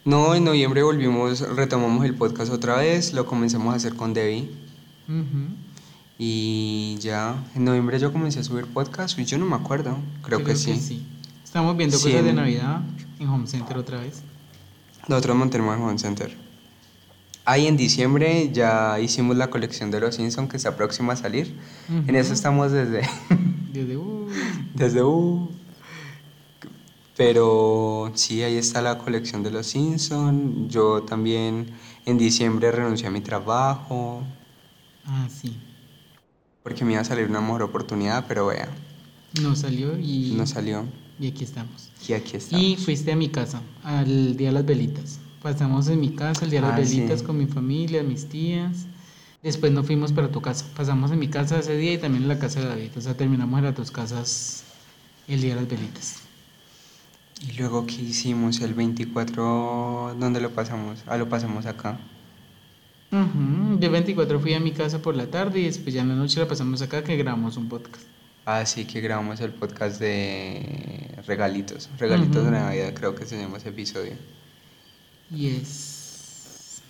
[0.04, 4.48] No, en noviembre volvimos, retomamos el podcast otra vez, lo comenzamos a hacer con Debbie.
[6.20, 10.44] Y ya, en noviembre yo comencé a subir podcast y yo no me acuerdo, creo,
[10.44, 11.04] que, sí.
[11.42, 12.82] Estamos viendo cosas de Navidad
[13.18, 14.22] en Home Center otra vez.
[15.08, 16.45] Nosotros mantenemos en Home Center.
[17.48, 21.54] Ahí en diciembre ya hicimos la colección de los Simpsons que está próxima a salir.
[21.88, 23.02] En eso estamos desde.
[23.72, 24.26] desde uh.
[24.74, 25.48] Desde uh.
[27.16, 30.68] Pero sí, ahí está la colección de los Simpsons.
[30.72, 31.68] Yo también
[32.04, 34.24] en diciembre renuncié a mi trabajo.
[35.04, 35.56] Ah, sí.
[36.64, 38.68] Porque me iba a salir una mejor oportunidad, pero vea.
[39.40, 40.34] No salió y.
[40.36, 40.84] No salió.
[41.20, 41.90] Y aquí estamos.
[42.08, 42.66] Y aquí estamos.
[42.66, 45.20] Y fuiste a mi casa, al Día de las Velitas.
[45.42, 48.86] Pasamos en mi casa el Día de las Velitas con mi familia, mis tías.
[49.42, 50.66] Después nos fuimos para tu casa.
[50.76, 52.90] Pasamos en mi casa ese día y también en la casa de David.
[52.96, 54.64] O sea, terminamos en las dos casas
[55.28, 56.16] el Día de las Velitas.
[57.40, 58.60] Y luego, ¿qué hicimos?
[58.60, 61.04] El 24, ¿dónde lo pasamos?
[61.06, 62.00] Ah, lo pasamos acá.
[63.12, 66.14] Uh El 24 fui a mi casa por la tarde y después ya en la
[66.14, 68.04] noche la pasamos acá que grabamos un podcast.
[68.46, 71.90] Ah, sí, que grabamos el podcast de regalitos.
[71.98, 74.14] Regalitos de Navidad, creo que se llama ese episodio.
[75.30, 76.82] Yes.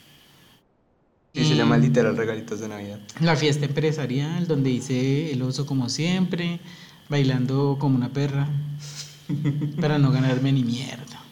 [1.35, 2.99] Sí, se llama literal Regalitos de Navidad.
[3.21, 6.61] La fiesta empresarial, donde hice el oso como siempre,
[7.11, 8.49] bailando como una perra,
[9.81, 11.23] para no ganarme ni mierda.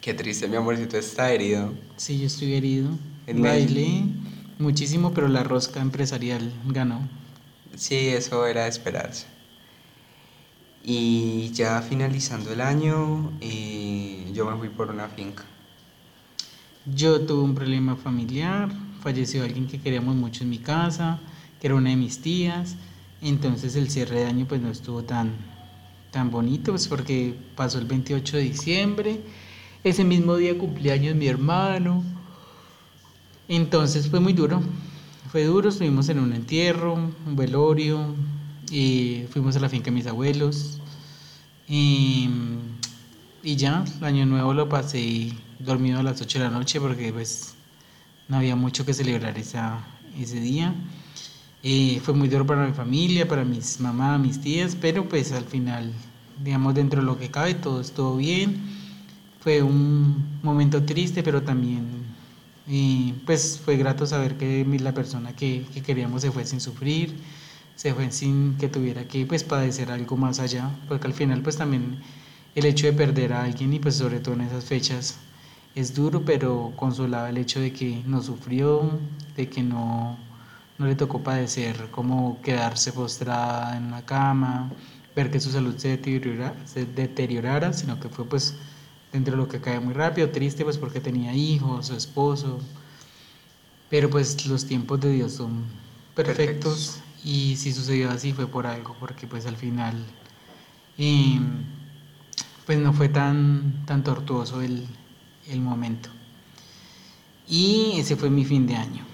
[0.00, 1.72] Qué triste, mi amorcito está herido.
[1.96, 2.90] Sí, yo estoy herido.
[3.32, 4.04] Bailé
[4.58, 7.08] muchísimo, pero la rosca empresarial ganó.
[7.76, 9.26] Sí, eso era de esperarse.
[10.82, 15.44] Y ya finalizando el año, eh, yo me fui por una finca.
[16.94, 18.70] Yo tuve un problema familiar,
[19.00, 21.18] falleció alguien que queríamos mucho en mi casa,
[21.60, 22.76] que era una de mis tías,
[23.20, 25.32] entonces el cierre de año pues no estuvo tan,
[26.10, 29.20] tan bonito, pues porque pasó el 28 de diciembre,
[29.84, 32.04] ese mismo día cumpleaños mi hermano,
[33.48, 34.62] entonces fue muy duro,
[35.30, 38.14] fue duro, estuvimos en un entierro, un velorio,
[38.70, 40.78] y fuimos a la finca de mis abuelos,
[41.68, 42.30] y,
[43.42, 47.12] y ya, el año nuevo lo pasé dormido a las 8 de la noche porque
[47.12, 47.54] pues
[48.28, 49.80] no había mucho que celebrar esa,
[50.18, 50.74] ese día.
[51.62, 55.44] Eh, fue muy duro para mi familia, para mis mamás, mis tías, pero pues al
[55.44, 55.92] final,
[56.42, 58.56] digamos, dentro de lo que cabe, todo estuvo bien.
[59.40, 61.86] Fue un momento triste, pero también
[62.68, 67.16] eh, pues fue grato saber que la persona que, que, queríamos se fue sin sufrir,
[67.74, 71.56] se fue sin que tuviera que pues padecer algo más allá, porque al final pues
[71.56, 71.98] también
[72.54, 75.18] el hecho de perder a alguien y pues sobre todo en esas fechas
[75.74, 78.98] es duro, pero consolaba el hecho de que no sufrió,
[79.36, 80.16] de que no,
[80.78, 84.70] no le tocó padecer como quedarse postrada en la cama,
[85.14, 88.56] ver que su salud se deteriorara, se deteriorara, sino que fue pues
[89.12, 92.60] dentro de lo que cae muy rápido, triste pues porque tenía hijos, su esposo,
[93.88, 95.64] pero pues los tiempos de Dios son
[96.14, 99.94] perfectos, y si sucedió así fue por algo, porque pues al final
[100.96, 101.64] em,
[102.66, 104.86] pues no fue tan, tan tortuoso el,
[105.48, 106.10] el momento.
[107.48, 109.04] Y ese fue mi fin de año.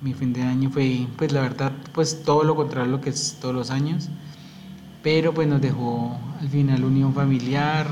[0.00, 3.10] Mi fin de año fue, pues la verdad, pues todo lo contrario a lo que
[3.10, 4.08] es todos los años.
[5.02, 7.86] Pero pues nos dejó al final unión familiar.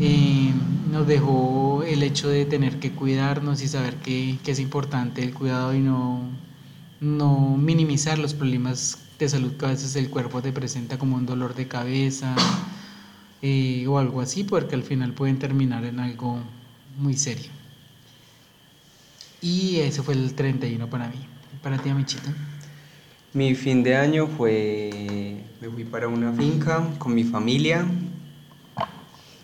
[0.00, 0.52] Eh,
[0.90, 5.32] nos dejó el hecho de tener que cuidarnos y saber que, que, es importante el
[5.32, 6.20] cuidado y no,
[7.00, 11.26] no minimizar los problemas de salud que a veces el cuerpo te presenta como un
[11.26, 12.34] dolor de cabeza,
[13.42, 16.38] eh, o algo así, porque al final pueden terminar en algo
[16.96, 17.50] muy serio.
[19.40, 21.26] Y ese fue el 31 para mí.
[21.60, 22.32] Para ti, Amichita.
[23.34, 27.84] Mi fin de año fue, me fui para una finca con mi familia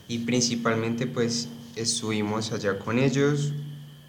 [0.06, 3.52] y principalmente pues estuvimos allá con ellos.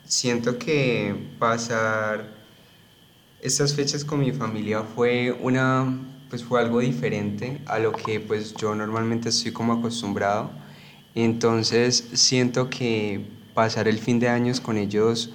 [0.06, 2.30] Siento que pasar
[3.42, 5.98] estas fechas con mi familia fue una
[6.30, 10.52] pues fue algo diferente a lo que pues yo normalmente estoy como acostumbrado.
[11.16, 15.32] Entonces siento que pasar el fin de años con ellos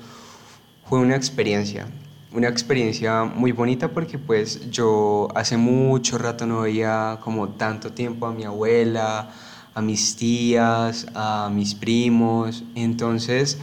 [0.89, 1.89] fue una experiencia,
[2.33, 8.27] una experiencia muy bonita porque pues yo hace mucho rato no veía como tanto tiempo
[8.27, 9.31] a mi abuela,
[9.75, 13.59] a mis tías, a mis primos, entonces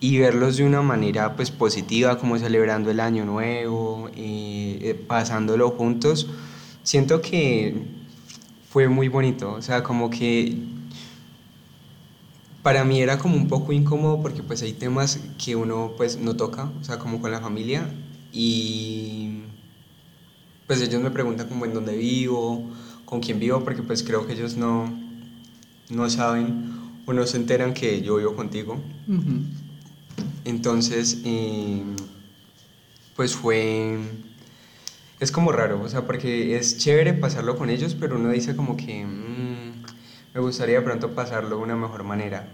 [0.00, 5.70] y verlos de una manera pues positiva como celebrando el año nuevo y eh, pasándolo
[5.70, 6.28] juntos
[6.82, 7.74] siento que
[8.70, 10.56] fue muy bonito, o sea, como que
[12.62, 16.36] para mí era como un poco incómodo porque pues hay temas que uno pues no
[16.36, 17.88] toca, o sea, como con la familia
[18.32, 19.42] y
[20.66, 22.70] pues ellos me preguntan como en dónde vivo,
[23.04, 24.90] con quién vivo, porque pues creo que ellos no,
[25.90, 26.72] no saben
[27.04, 28.80] o no se enteran que yo vivo contigo.
[30.44, 31.82] Entonces, eh,
[33.14, 33.98] pues fue
[35.22, 38.76] es como raro, o sea, porque es chévere pasarlo con ellos, pero uno dice como
[38.76, 39.84] que mm,
[40.34, 42.48] me gustaría pronto pasarlo de una mejor manera.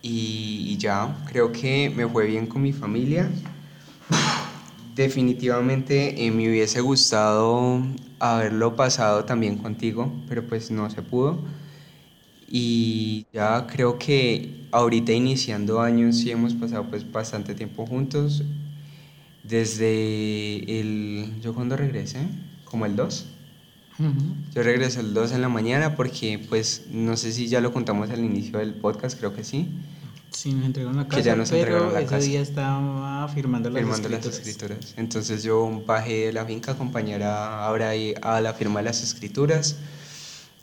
[0.00, 3.28] Y, ya, creo que me fue bien con mi familia.
[4.94, 7.82] Definitivamente eh, me hubiese gustado
[8.18, 11.38] haberlo pasado también contigo, pero pues no se pudo.
[12.48, 18.42] Y ya creo que ahorita iniciando años sí hemos pasado pues bastante tiempo juntos
[19.48, 21.34] desde el...
[21.42, 22.20] ¿Yo cuando regresé?
[22.64, 23.26] Como el 2.
[24.54, 28.10] Yo regresé el 2 en la mañana porque, pues, no sé si ya lo contamos
[28.10, 29.68] al inicio del podcast, creo que sí.
[30.30, 34.08] Sí, nos entregaron la casa, ya nos pero la ese día estaba firmando las firmando
[34.08, 34.26] escrituras.
[34.26, 34.94] las escrituras.
[34.98, 39.02] Entonces yo bajé de la finca a acompañar a, ahora a la firma de las
[39.02, 39.76] escrituras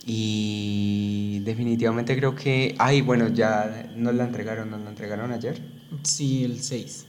[0.05, 2.75] Y definitivamente creo que...
[2.77, 5.59] Ay, bueno, ya nos la entregaron, nos la entregaron ayer.
[6.03, 7.05] Sí, el 6.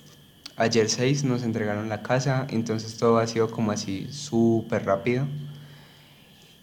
[0.56, 5.26] Ayer 6 nos entregaron la casa, entonces todo ha sido como así súper rápido.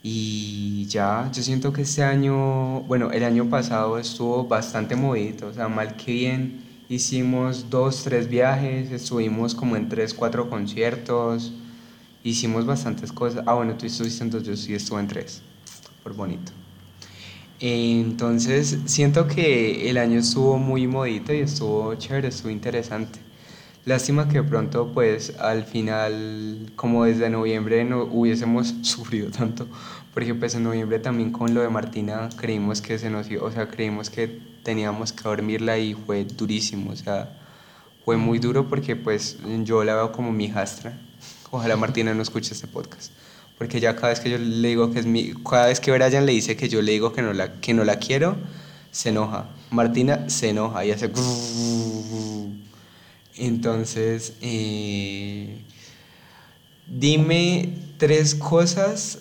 [0.04, 5.54] Y ya, yo siento que este año, bueno, el año pasado estuvo bastante movido, o
[5.54, 11.54] sea, mal que bien, hicimos dos, tres viajes, estuvimos como en tres, cuatro conciertos,
[12.24, 13.44] hicimos bastantes cosas.
[13.46, 15.42] Ah, bueno, tú estuviste en dos, yo sí estuve en tres,
[16.02, 16.52] por bonito.
[17.60, 23.20] Entonces, siento que el año estuvo muy modito y estuvo chévere, estuvo interesante.
[23.84, 29.68] Lástima que pronto, pues al final, como desde noviembre no hubiésemos sufrido tanto,
[30.14, 33.70] porque pues en noviembre también con lo de Martina creímos que se nos o sea,
[33.70, 37.36] creímos que teníamos que dormirla y fue durísimo, o sea,
[38.06, 40.94] fue muy duro porque pues yo la veo como mi hijastra.
[41.50, 43.12] Ojalá Martina no escuche este podcast,
[43.58, 46.28] porque ya cada vez que yo le digo que es mi, cada vez que Brian
[46.28, 48.38] le dice que yo le digo que no la, que no la quiero,
[48.92, 49.50] se enoja.
[49.72, 51.10] Martina se enoja y hace
[53.38, 55.64] entonces, eh,
[56.88, 59.20] dime tres cosas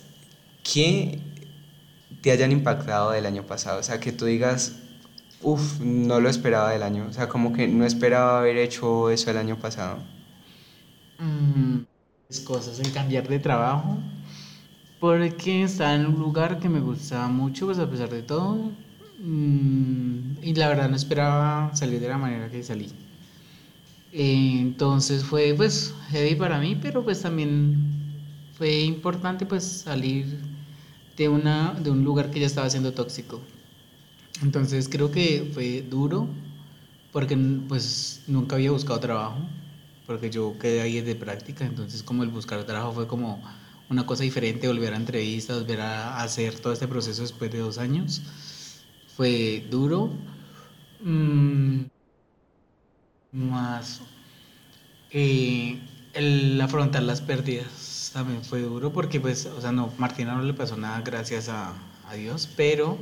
[0.62, 1.20] que
[2.22, 3.80] te hayan impactado del año pasado.
[3.80, 4.76] O sea, que tú digas,
[5.42, 7.06] uff, no lo esperaba del año.
[7.08, 9.98] O sea, como que no esperaba haber hecho eso el año pasado.
[11.18, 11.80] Mm,
[12.44, 13.98] cosas, el cambiar de trabajo.
[14.98, 18.70] Porque estaba en un lugar que me gustaba mucho, pues a pesar de todo.
[19.18, 22.90] Mm, y la verdad no esperaba salir de la manera que salí.
[24.12, 27.76] Entonces fue pues heavy para mí, pero pues también
[28.58, 30.38] fue importante pues salir
[31.16, 33.40] de, una, de un lugar que ya estaba siendo tóxico.
[34.42, 36.28] Entonces creo que fue duro
[37.12, 37.36] porque
[37.68, 39.38] pues nunca había buscado trabajo,
[40.06, 43.42] porque yo quedé ahí de práctica, entonces como el buscar trabajo fue como
[43.90, 47.78] una cosa diferente, volver a entrevistas, volver a hacer todo este proceso después de dos
[47.78, 48.22] años.
[49.16, 50.10] Fue duro.
[51.02, 51.84] Mm,
[53.32, 54.00] más
[55.12, 55.78] eh,
[56.14, 60.54] el afrontar las pérdidas también fue duro porque pues, o sea, no, Martina no le
[60.54, 61.74] pasó nada gracias a,
[62.08, 62.98] a Dios, pero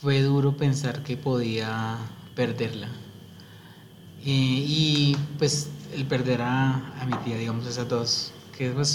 [0.00, 1.98] fue duro pensar que podía
[2.34, 2.88] perderla.
[4.24, 8.88] Eh, y pues el perder a, a, mi tía, digamos, esas dos, que pues,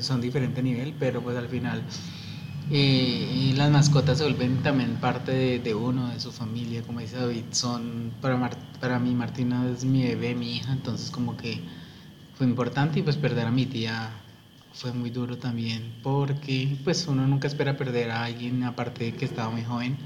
[0.00, 1.82] son diferente nivel, pero pues al final
[2.70, 7.44] y las mascotas se vuelven también parte de, uno, de su familia, como dice David,
[7.50, 11.60] son, para, para mí Martina es mi bebé, mi hija, entonces como que
[12.36, 14.10] fue importante y pues perder a mi tía
[14.72, 19.24] fue muy duro también, porque pues uno nunca espera perder a alguien, aparte de que
[19.24, 19.96] estaba muy joven,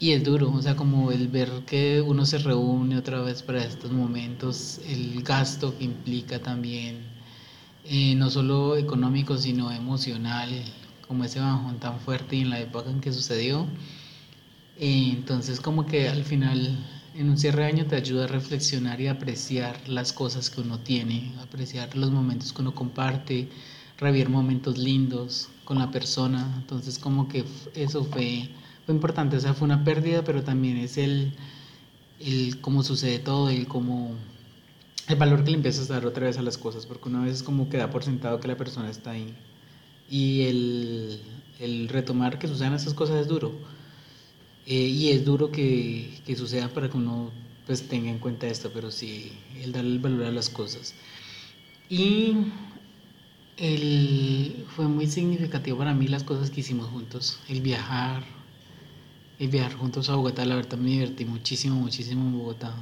[0.00, 3.64] y es duro, o sea, como el ver que uno se reúne otra vez para
[3.64, 6.98] estos momentos, el gasto que implica también,
[7.84, 10.50] eh, no solo económico, sino emocional,
[11.08, 13.66] como ese bajón tan fuerte y en la época en que sucedió.
[14.78, 16.78] Eh, entonces como que al final
[17.14, 20.78] en un cierre de año te ayuda a reflexionar y apreciar las cosas que uno
[20.78, 23.48] tiene, apreciar los momentos que uno comparte,
[23.98, 26.54] revivir momentos lindos con la persona.
[26.58, 27.44] Entonces como que
[27.74, 28.50] eso fue,
[28.86, 31.32] fue importante, o fue una pérdida, pero también es el,
[32.20, 34.14] el cómo sucede todo, el cómo
[35.08, 37.36] el valor que le empiezas a dar otra vez a las cosas, porque una vez
[37.36, 39.34] es como queda por sentado que la persona está ahí
[40.10, 41.20] y el,
[41.60, 43.52] el retomar que sucedan esas cosas es duro.
[44.66, 47.30] Eh, y es duro que, que, suceda para que uno
[47.66, 50.94] pues tenga en cuenta esto, pero sí, el darle el valor a las cosas.
[51.88, 52.34] Y
[53.56, 58.24] el, fue muy significativo para mí las cosas que hicimos juntos, el viajar,
[59.38, 62.74] el viajar juntos a Bogotá, la verdad me divertí muchísimo, muchísimo en Bogotá.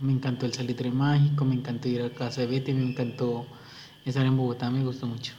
[0.00, 3.46] Me encantó el salitre mágico, me encantó ir a casa de Betty, me encantó
[4.04, 5.34] estar en Bogotá, me gustó mucho.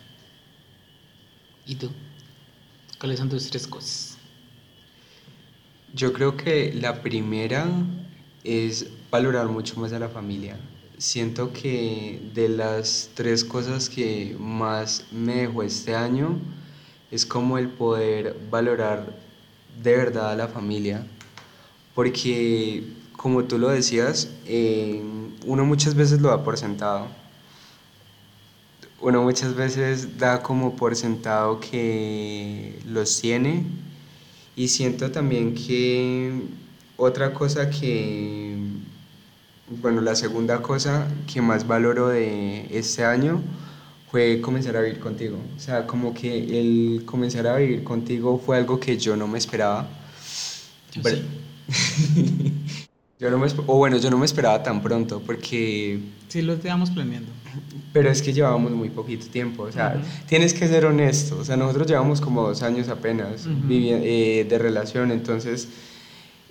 [1.65, 1.89] ¿Y tú?
[2.99, 4.17] ¿Cuáles son tus tres cosas?
[5.93, 7.67] Yo creo que la primera
[8.43, 10.57] es valorar mucho más a la familia.
[10.97, 16.37] Siento que de las tres cosas que más me dejó este año
[17.11, 19.15] es como el poder valorar
[19.81, 21.05] de verdad a la familia.
[21.95, 22.83] Porque,
[23.15, 25.01] como tú lo decías, eh,
[25.45, 27.22] uno muchas veces lo da por sentado
[29.03, 33.65] uno muchas veces da como por sentado que los tiene
[34.55, 36.31] y siento también que
[36.95, 38.55] otra cosa que,
[39.81, 43.41] bueno, la segunda cosa que más valoro de este año
[44.09, 45.37] fue comenzar a vivir contigo.
[45.57, 49.37] O sea, como que el comenzar a vivir contigo fue algo que yo no me
[49.37, 49.89] esperaba.
[50.93, 51.01] Yo,
[53.19, 55.99] Yo no me, o bueno, yo no me esperaba tan pronto porque...
[56.27, 57.31] Sí, lo estábamos planeando.
[57.91, 61.55] Pero es que llevábamos muy poquito tiempo, o sea, tienes que ser honesto, o sea,
[61.57, 65.67] nosotros llevamos como dos años apenas eh, de relación, entonces,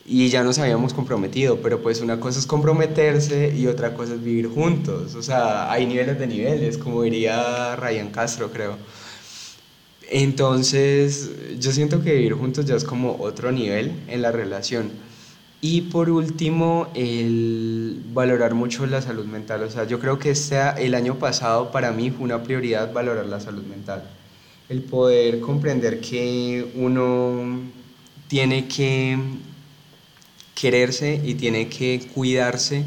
[0.06, 4.22] y ya nos habíamos comprometido, pero pues una cosa es comprometerse y otra cosa es
[4.22, 8.76] vivir juntos, o sea, hay niveles de niveles, como diría Ryan Castro, creo.
[10.10, 14.90] Entonces, yo siento que vivir juntos ya es como otro nivel en la relación.
[15.64, 19.62] Y por último, el valorar mucho la salud mental.
[19.62, 23.26] O sea, yo creo que este, el año pasado para mí fue una prioridad valorar
[23.26, 24.02] la salud mental.
[24.68, 27.60] El poder comprender que uno
[28.26, 29.16] tiene que
[30.56, 32.84] quererse y tiene que cuidarse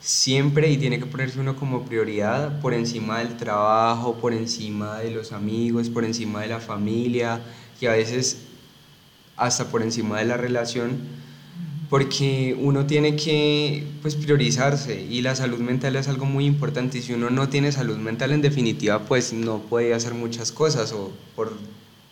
[0.00, 5.10] siempre y tiene que ponerse uno como prioridad por encima del trabajo, por encima de
[5.10, 7.40] los amigos, por encima de la familia
[7.80, 8.42] y a veces
[9.36, 11.23] hasta por encima de la relación,
[11.90, 17.02] porque uno tiene que pues priorizarse y la salud mental es algo muy importante y
[17.02, 21.12] si uno no tiene salud mental en definitiva pues no puede hacer muchas cosas o
[21.36, 21.52] por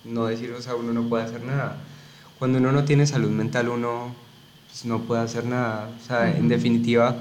[0.05, 1.77] no decir, o sea, uno no puede hacer nada.
[2.39, 4.15] Cuando uno no tiene salud mental uno
[4.69, 7.17] pues, no puede hacer nada, o sea, en definitiva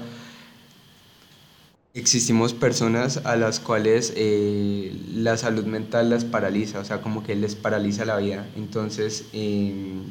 [1.94, 7.34] existimos personas a las cuales eh, la salud mental las paraliza, o sea, como que
[7.34, 8.46] les paraliza la vida.
[8.56, 10.04] Entonces, em,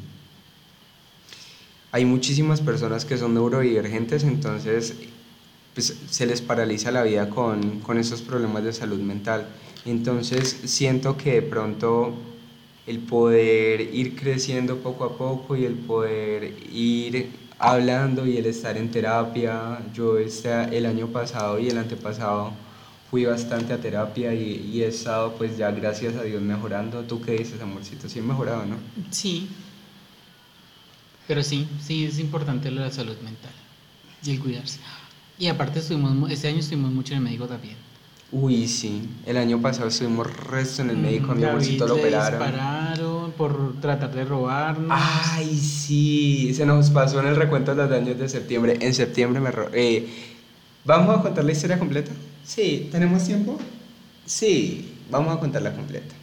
[1.91, 4.95] hay muchísimas personas que son neurodivergentes, entonces
[5.73, 9.47] pues, se les paraliza la vida con, con esos problemas de salud mental.
[9.85, 12.13] Entonces, siento que de pronto
[12.87, 17.29] el poder ir creciendo poco a poco y el poder ir
[17.59, 19.79] hablando y el estar en terapia.
[19.93, 22.51] Yo este, el año pasado y el antepasado
[23.09, 27.01] fui bastante a terapia y, y, he estado pues ya gracias a Dios mejorando.
[27.01, 28.07] ¿Tú qué dices, amorcito?
[28.07, 28.77] Sí he mejorado, ¿no?
[29.11, 29.49] Sí.
[31.31, 33.53] Pero sí, sí es importante la salud mental
[34.21, 34.79] y el cuidarse.
[35.39, 37.77] Y aparte estuvimos, este año estuvimos mucho en el médico también.
[38.33, 39.07] Uy, sí.
[39.25, 42.37] El año pasado estuvimos resto en el médico, a mi amorcito lo operaron.
[42.37, 44.91] dispararon por tratar de robarnos.
[44.91, 46.53] Ay, sí.
[46.53, 48.77] Se nos pasó en el recuento de los daños de septiembre.
[48.81, 50.09] En septiembre me eh,
[50.83, 52.11] ¿Vamos a contar la historia completa?
[52.43, 52.89] Sí.
[52.91, 53.57] ¿Tenemos tiempo?
[54.25, 54.95] Sí.
[55.09, 56.13] Vamos a contarla completa.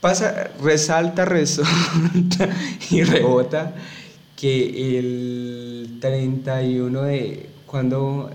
[0.00, 2.48] Pasa, resalta, resalta
[2.90, 3.74] y rebota
[4.36, 7.50] que el 31 de...
[7.66, 8.30] ¿Cuándo?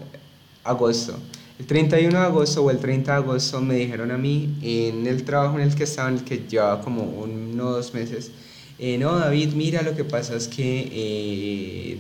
[0.63, 1.19] Agosto
[1.57, 5.23] el 31 de agosto o el 30 de agosto me dijeron a mí en el
[5.23, 8.31] trabajo en el que estaba, en el que llevaba como unos dos meses,
[8.77, 11.97] eh, no David, mira lo que pasa es que eh,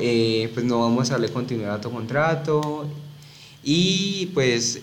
[0.00, 2.88] eh, pues no vamos a darle continuidad a tu contrato
[3.62, 4.80] y pues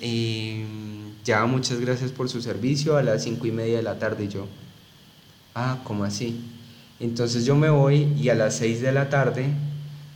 [1.23, 4.29] ya muchas gracias por su servicio a las 5 y media de la tarde y
[4.29, 4.47] yo,
[5.55, 6.41] ah, ¿cómo así?
[6.99, 9.47] Entonces yo me voy y a las 6 de la tarde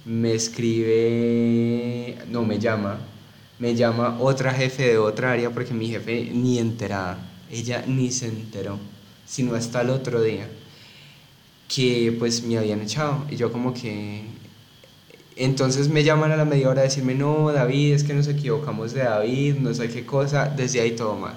[0.05, 2.99] me escribe, no me llama
[3.59, 7.17] me llama otra jefe de otra área porque mi jefe ni enterada,
[7.51, 8.77] ella ni se enteró,
[9.25, 10.47] sino hasta el otro día,
[11.67, 14.25] que pues me habían echado y yo como que...
[15.38, 18.93] Entonces me llaman a la media hora a decirme, no, David, es que nos equivocamos
[18.93, 21.35] de David, no sé qué cosa, desde ahí todo mal.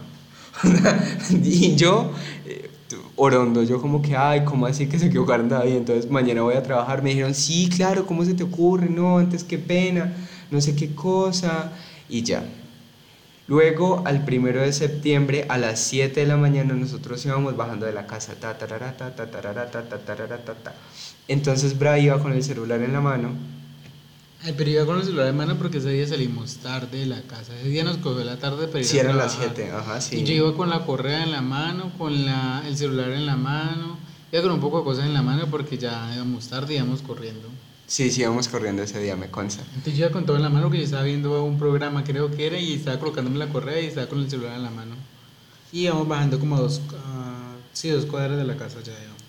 [1.31, 2.11] y yo,
[2.47, 2.71] eh,
[3.17, 5.77] orondo, yo como que, ay, ¿cómo así que se equivocaron de David?
[5.77, 7.03] Entonces mañana voy a trabajar.
[7.03, 8.89] Me dijeron, sí, claro, ¿cómo se te ocurre?
[8.89, 10.13] No, antes qué pena,
[10.51, 11.73] no sé qué cosa
[12.09, 12.43] y ya.
[13.49, 17.93] Luego, al primero de septiembre, a las 7 de la mañana, nosotros íbamos bajando de
[17.93, 18.35] la casa.
[18.39, 20.75] Ta, ta, ta, ta, ta, ta, ta,
[21.27, 23.60] Entonces, Bra iba con el celular en la mano.
[24.43, 27.21] Ay, pero iba con el celular en mano porque ese día salimos tarde de la
[27.23, 27.55] casa.
[27.59, 30.17] Ese día nos cogió la tarde, pero Sí, eran las 7, ajá, sí.
[30.17, 33.37] Y yo iba con la correa en la mano, con la, el celular en la
[33.37, 33.99] mano.
[34.33, 37.49] Iba con un poco de cosas en la mano porque ya íbamos tarde, íbamos corriendo.
[37.87, 39.63] Sí, sí, íbamos corriendo ese día, me consta.
[39.75, 42.31] Entonces yo ya con todo en la mano que yo estaba viendo un programa, creo
[42.31, 44.95] que era, y estaba colocándome la correa y estaba con el celular en la mano.
[45.73, 46.81] Y íbamos bajando como a dos,
[47.75, 49.21] sí, dos cuadras de la casa ya, digamos.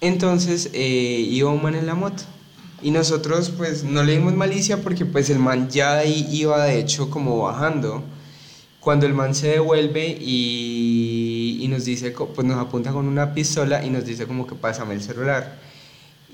[0.00, 2.24] Entonces eh, iba un man en la moto.
[2.84, 7.08] Y nosotros pues no le dimos malicia porque pues el man ya iba de hecho
[7.08, 8.02] como bajando.
[8.78, 13.82] Cuando el man se devuelve y, y nos dice, pues nos apunta con una pistola
[13.82, 15.56] y nos dice como que pásame el celular.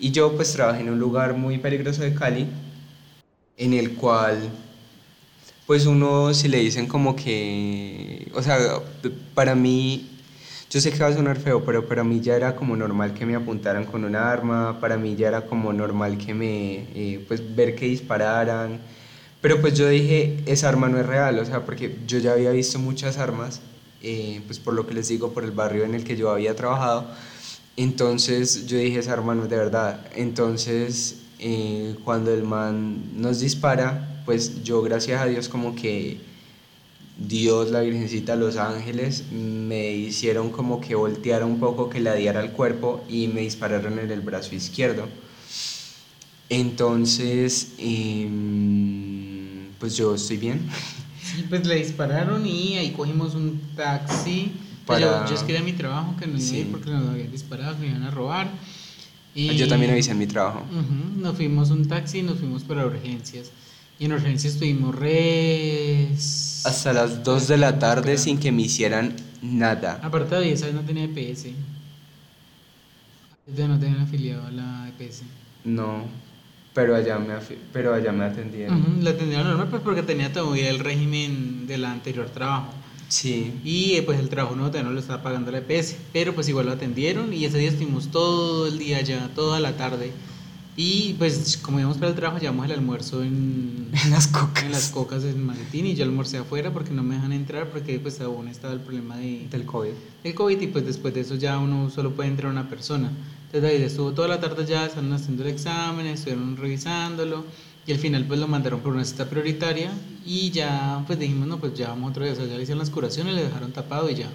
[0.01, 2.49] Y yo pues trabajé en un lugar muy peligroso de Cali,
[3.57, 4.51] en el cual
[5.69, 8.59] pues uno si le dicen como que, o sea,
[9.35, 10.10] para mí,
[10.71, 13.27] yo sé que va a sonar feo, pero para mí ya era como normal que
[13.27, 17.55] me apuntaran con un arma, para mí ya era como normal que me, eh, pues
[17.57, 18.81] ver que dispararan,
[19.41, 22.53] pero pues yo dije, esa arma no es real, o sea, porque yo ya había
[22.53, 23.61] visto muchas armas,
[24.03, 26.55] eh, pues por lo que les digo, por el barrio en el que yo había
[26.55, 27.11] trabajado,
[27.77, 30.07] entonces yo dije, esa hermano, de verdad.
[30.15, 36.21] Entonces eh, cuando el man nos dispara, pues yo gracias a Dios como que
[37.21, 42.41] Dios, la Virgencita, los ángeles me hicieron como que volteara un poco, que la diera
[42.41, 45.07] al cuerpo y me dispararon en el brazo izquierdo.
[46.49, 50.67] Entonces, em, pues yo estoy bien.
[51.23, 54.53] Sí, pues le dispararon y ahí cogimos un taxi.
[54.87, 57.89] Pues yo, yo escribí mi trabajo que no iba porque nos habían disparado, que me
[57.89, 58.51] iban a robar.
[59.35, 60.65] Y yo también avisé en mi trabajo.
[61.17, 63.51] nos fuimos un taxi y nos fuimos para urgencias.
[63.99, 66.50] Y en urgencias estuvimos res...
[66.65, 70.01] Hasta las 2 de la tarde sin que me hicieran nada.
[70.03, 71.47] Aparte de eso, no tenía EPS.
[73.57, 75.23] Ya no tenía afiliado a la EPS.
[75.65, 76.05] No,
[76.75, 77.35] pero allá me,
[77.73, 78.99] pero allá me atendieron.
[79.03, 82.73] la atendieron normal pues porque tenía todavía el régimen del anterior trabajo.
[83.09, 83.61] Sí.
[83.65, 85.97] Y eh, pues el trabajo no, no lo estaba pagando la EPS.
[86.13, 89.77] Pero pues igual lo atendieron y ese día estuvimos todo el día allá, toda la
[89.77, 90.13] tarde
[90.83, 94.65] y pues como íbamos para el trabajo, llevamos el almuerzo en, en las cocas.
[94.65, 97.99] En las cocas del maletín y yo almorcé afuera porque no me dejan entrar porque
[97.99, 99.93] pues aún estaba el problema de, del COVID.
[100.25, 103.13] Del COVID y pues después de eso ya uno solo puede entrar una persona.
[103.45, 107.45] Entonces ahí estuvo toda la tarde ya, estaban haciendo el examen, estuvieron revisándolo
[107.87, 109.93] y al final pues lo mandaron por una cita prioritaria
[110.25, 112.79] y ya pues dijimos no pues ya vamos otro día, o sea, ya le hicieron
[112.79, 114.31] las curaciones, le dejaron tapado y ya.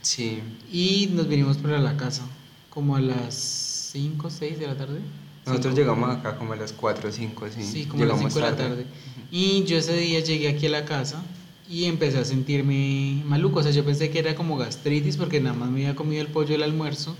[0.00, 0.38] Sí.
[0.70, 2.22] Y nos vinimos para la casa
[2.70, 3.34] como a las
[3.92, 5.00] 5 o 6 de la tarde.
[5.46, 7.62] Nosotros llegamos acá como a las 4 o 5, sí.
[7.64, 8.86] Sí, como a las 5 de la tarde.
[9.30, 11.22] Y yo ese día llegué aquí a la casa
[11.68, 13.60] y empecé a sentirme maluco.
[13.60, 16.28] O sea, yo pensé que era como gastritis porque nada más me había comido el
[16.28, 17.16] pollo del almuerzo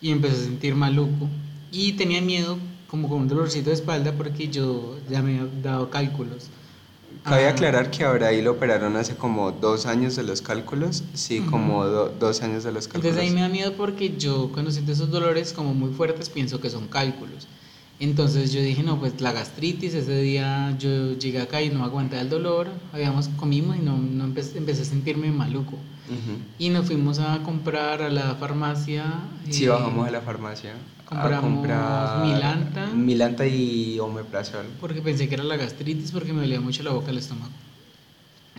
[0.00, 1.28] y empecé a sentir maluco.
[1.72, 5.90] Y tenía miedo como con un dolorcito de espalda porque yo ya me había dado
[5.90, 6.48] cálculos.
[7.24, 11.40] Cabe aclarar que ahora ahí lo operaron hace como dos años de los cálculos, sí,
[11.40, 13.16] como dos años de los cálculos.
[13.16, 16.60] Entonces ahí me da miedo porque yo cuando siento esos dolores como muy fuertes pienso
[16.60, 17.46] que son cálculos.
[18.00, 22.18] Entonces yo dije, no, pues la gastritis, ese día yo llegué acá y no aguanté
[22.18, 25.78] el dolor, habíamos comimos y no, no empecé, empecé, a sentirme maluco.
[26.58, 29.04] Y nos fuimos a comprar a la farmacia.
[29.48, 30.74] Sí, bajamos a la farmacia.
[31.12, 32.86] Compramos Milanta.
[32.94, 34.66] Milanta y omeprazol.
[34.80, 37.52] Porque pensé que era la gastritis porque me dolía mucho la boca el estómago.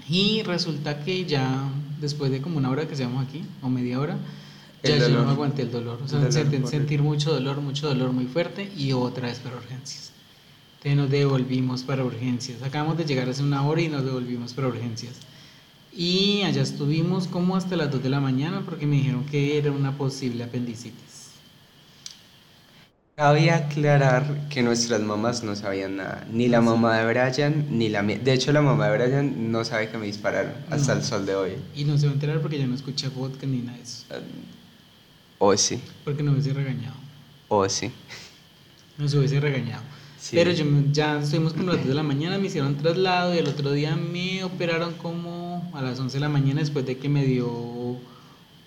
[0.07, 4.17] Y resulta que ya después de como una hora que seamos aquí, o media hora,
[4.83, 5.99] ya yo no aguanté el dolor.
[6.03, 10.11] O sea, sentir mucho dolor, mucho dolor muy fuerte y otra vez para urgencias.
[10.77, 12.61] Entonces nos devolvimos para urgencias.
[12.61, 15.13] Acabamos de llegar hace una hora y nos devolvimos para urgencias.
[15.95, 19.71] Y allá estuvimos como hasta las 2 de la mañana porque me dijeron que era
[19.71, 21.12] una posible apendicitis.
[23.15, 28.01] Cabe aclarar que nuestras mamás no sabían nada, ni la mamá de Brian, ni la
[28.01, 28.17] mía.
[28.17, 31.35] De hecho, la mamá de Brian no sabe que me dispararon hasta el sol de
[31.35, 31.51] hoy.
[31.75, 34.05] Y no se va a enterar porque ya no escucha vodka ni nada de eso.
[35.37, 35.79] O sí.
[36.03, 36.95] Porque no hubiese regañado.
[37.49, 37.91] O sí.
[38.97, 39.83] No se hubiese regañado.
[40.31, 43.37] Pero yo, ya estuvimos como a las 2 de la mañana, me hicieron traslado y
[43.37, 47.09] el otro día me operaron como a las 11 de la mañana después de que
[47.09, 47.99] me dio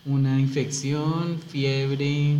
[0.06, 2.36] una infección, fiebre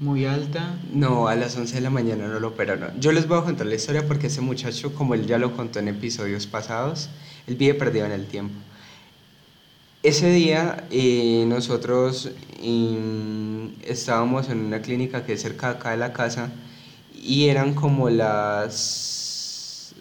[0.00, 0.76] muy alta.
[0.92, 3.00] No, a las 11 de la mañana no lo operaron.
[3.00, 5.78] Yo les voy a contar la historia porque ese muchacho, como él ya lo contó
[5.78, 7.08] en episodios pasados,
[7.46, 8.54] él vive perdido en el tiempo.
[10.02, 12.30] Ese día eh, nosotros
[12.62, 16.52] mm, estábamos en una clínica que es cerca acá de la casa
[17.14, 19.15] y eran como las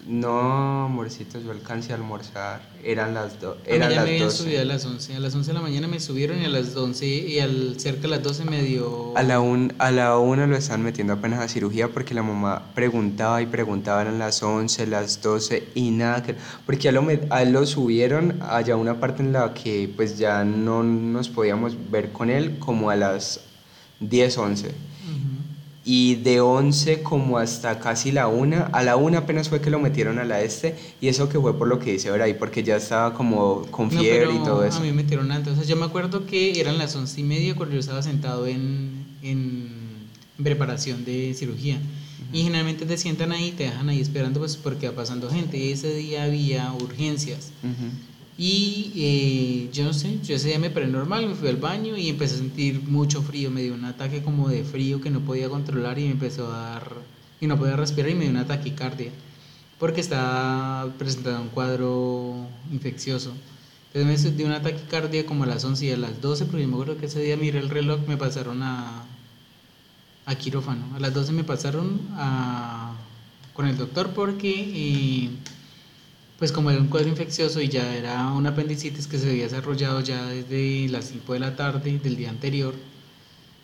[0.07, 2.61] no, amorcitos, yo alcancé a almorzar.
[2.83, 5.15] Eran las, dos eran ya las me habían subido a las 11.
[5.15, 8.03] A las 11 de la mañana me subieron y a las 11 y al cerca
[8.03, 9.17] de las 12 me dio...
[9.17, 12.71] A la, un, a la 1 lo están metiendo apenas a cirugía porque la mamá
[12.75, 16.21] preguntaba y preguntaba, eran las 11, las 12 y nada.
[16.21, 16.35] Que,
[16.67, 20.83] porque a, lo, a lo subieron allá una parte en la que pues ya no
[20.83, 23.39] nos podíamos ver con él como a las
[24.01, 24.95] 10, 11
[25.87, 29.79] y de 11 como hasta casi la 1, a la 1 apenas fue que lo
[29.79, 32.77] metieron a la este y eso que fue por lo que dice ahí porque ya
[32.77, 34.79] estaba como con fiebre y todo eso.
[34.79, 37.23] A mí me metieron antes, o sea, yo me acuerdo que eran las 11 y
[37.23, 39.69] media cuando yo estaba sentado en, en
[40.43, 41.79] preparación de cirugía.
[42.33, 45.57] Y generalmente te sientan ahí, te dejan ahí esperando pues porque va pasando gente.
[45.57, 47.51] Y ese día había urgencias.
[48.37, 51.95] Y eh, yo no sé, yo ese día me paré normal, me fui al baño
[51.95, 55.21] y empecé a sentir mucho frío, me dio un ataque como de frío que no
[55.21, 56.91] podía controlar y me empezó a dar,
[57.39, 59.11] y no podía respirar y me dio una taquicardia,
[59.79, 63.31] porque estaba presentando un cuadro infeccioso.
[63.93, 66.67] Entonces me dio una taquicardia como a las 11 y a las 12, porque yo
[66.67, 69.05] me acuerdo que ese día miré el reloj, me pasaron a,
[70.25, 70.93] a quirófano.
[70.93, 72.95] A las 12 me pasaron a,
[73.53, 74.51] con el doctor porque...
[74.75, 75.29] Eh,
[76.37, 80.01] pues como era un cuadro infeccioso y ya era una apendicitis que se había desarrollado
[80.01, 82.73] ya desde las 5 de la tarde del día anterior,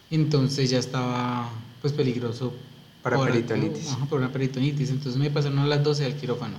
[0.09, 1.49] entonces ya estaba
[1.82, 2.53] pues peligroso
[3.01, 3.88] Para peritonitis.
[3.91, 4.89] Ajá, por una peritonitis.
[4.89, 6.57] Entonces me pasaron a las 12 al quirófano.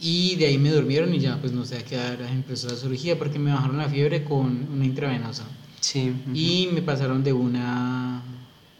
[0.00, 2.76] Y de ahí me durmieron y ya, pues no sé a qué hora empezó la
[2.76, 5.44] cirugía porque me bajaron la fiebre con una intravenosa.
[5.80, 6.12] Sí.
[6.32, 8.22] Y me pasaron de una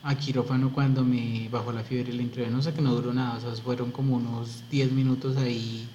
[0.03, 3.63] a quirófano cuando me bajó la fiebre la intravenosa, que no duró nada, o sea,
[3.63, 5.87] fueron como unos 10 minutos ahí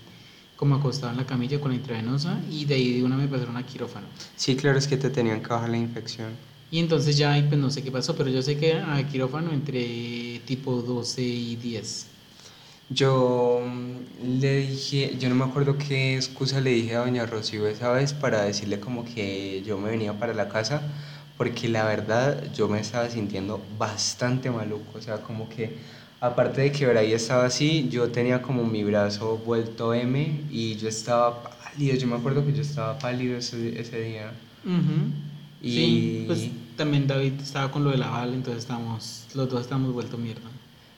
[0.56, 3.58] como acostado en la camilla con la intravenosa y de ahí de una me pasaron
[3.58, 4.08] a quirófano.
[4.36, 6.30] Sí, claro, es que te tenían que bajar la infección.
[6.72, 10.40] Y entonces ya, pues no sé qué pasó, pero yo sé que a quirófano entre
[10.46, 12.08] tipo 12 y 10.
[12.90, 17.68] Yo mm, le dije, yo no me acuerdo qué excusa le dije a doña Rocío
[17.68, 20.82] esa vez para decirle como que yo me venía para la casa,
[21.38, 25.78] porque la verdad yo me estaba sintiendo bastante maluco, o sea, como que
[26.20, 30.88] aparte de que ahí estaba así, yo tenía como mi brazo vuelto M y yo
[30.88, 34.32] estaba pálido, yo me acuerdo que yo estaba pálido ese, ese día.
[35.62, 39.62] y sí, pues también David estaba con lo de la bala, entonces estábamos, los dos
[39.62, 40.50] estábamos vuelto mierda.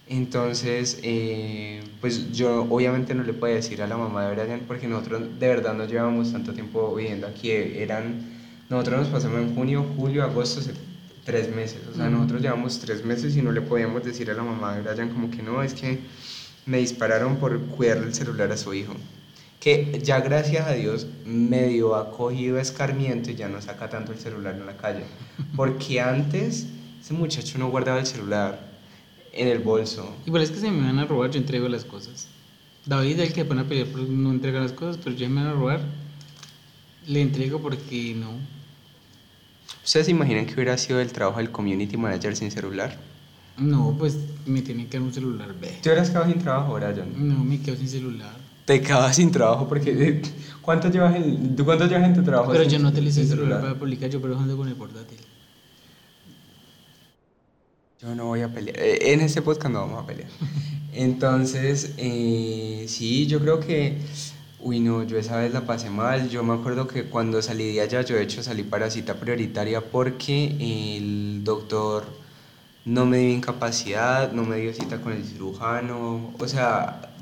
[0.10, 4.88] Entonces, eh, pues yo obviamente no le podía decir a la mamá de Brian porque
[4.88, 8.22] nosotros de verdad no llevamos tanto tiempo viviendo aquí, eran,
[8.70, 10.62] nosotros nos pasamos en junio, julio, agosto,
[11.28, 14.44] tres meses, o sea, nosotros llevamos tres meses y no le podíamos decir a la
[14.44, 16.00] mamá de Brian como que no, es que
[16.66, 18.94] me dispararon por cuidar el celular a su hijo,
[19.60, 24.20] que ya gracias a Dios medio ha cogido escarmiento y ya no saca tanto el
[24.20, 25.04] celular en la calle,
[25.58, 26.68] porque antes
[27.02, 28.62] ese muchacho no guardaba el celular
[29.34, 30.16] en el bolso.
[30.26, 32.30] Igual es que se me van a robar, yo entrego las cosas.
[32.86, 35.54] David el que pone a pelear no entrega las cosas, pero yo me van a
[35.56, 35.82] robar,
[37.06, 38.57] le entrego porque no.
[39.84, 42.98] ¿Ustedes se imaginan que hubiera sido el trabajo del community manager sin celular?
[43.58, 45.68] No, pues me tiene que dar un celular B.
[45.82, 47.12] ¿Tú hubieras quedado sin trabajo ahora, John?
[47.16, 48.36] No, me quedo sin celular.
[48.66, 50.22] Te quedas sin trabajo porque eh,
[50.62, 52.52] ¿cuánto llevas en, ¿tú cuánto llevas en tu trabajo?
[52.52, 55.18] Pero yo no te el celular para publicar, yo pero ando con el portátil.
[58.02, 58.78] Yo no voy a pelear.
[58.78, 60.30] Eh, en este podcast no vamos a pelear.
[60.94, 63.98] Entonces, eh, sí, yo creo que,
[64.68, 66.30] uy, no, yo esa vez la pasé mal.
[66.30, 69.80] Yo me acuerdo que cuando salí de allá, yo de hecho salí para cita prioritaria
[69.80, 72.04] porque el doctor
[72.84, 76.34] no me dio incapacidad, no me dio cita con el cirujano.
[76.38, 77.14] O sea,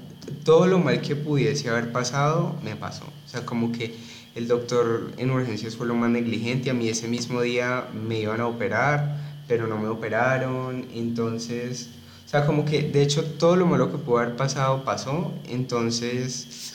[0.44, 3.06] todo lo mal que pudiese haber pasado, me pasó.
[3.06, 3.96] O sea, como que
[4.34, 6.72] el doctor en urgencias fue lo más negligente.
[6.72, 11.90] A mí ese mismo día me iban a operar pero no me operaron, entonces,
[12.26, 16.75] o sea, como que de hecho todo lo malo que pudo haber pasado pasó, entonces,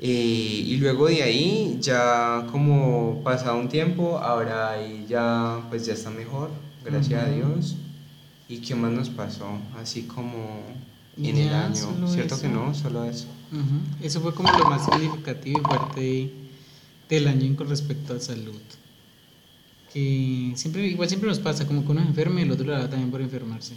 [0.00, 5.94] eh, y luego de ahí, ya como pasado un tiempo, ahora ahí ya, pues ya
[5.94, 6.50] está mejor,
[6.84, 7.76] gracias a Dios.
[8.48, 9.46] ¿Y qué más nos pasó?
[9.80, 10.60] Así como
[11.16, 12.74] en el año, ¿cierto que no?
[12.74, 13.26] Solo eso.
[14.02, 16.32] Eso fue como lo más significativo y fuerte
[17.08, 18.60] del año con respecto a salud
[19.94, 22.72] que siempre, igual siempre nos pasa, como que uno es enfermo y el otro le
[22.72, 23.74] da también por enfermarse.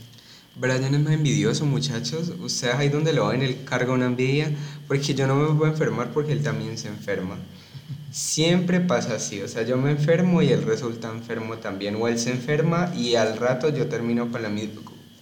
[0.60, 2.34] Brian es más envidioso, muchachos.
[2.39, 4.51] Ustedes ahí donde lo ven, él carga una envidia,
[4.88, 7.38] porque yo no me voy a enfermar porque él también se enferma.
[8.12, 12.18] Siempre pasa así, o sea, yo me enfermo y él resulta enfermo también, o él
[12.18, 14.51] se enferma y al rato yo termino con la,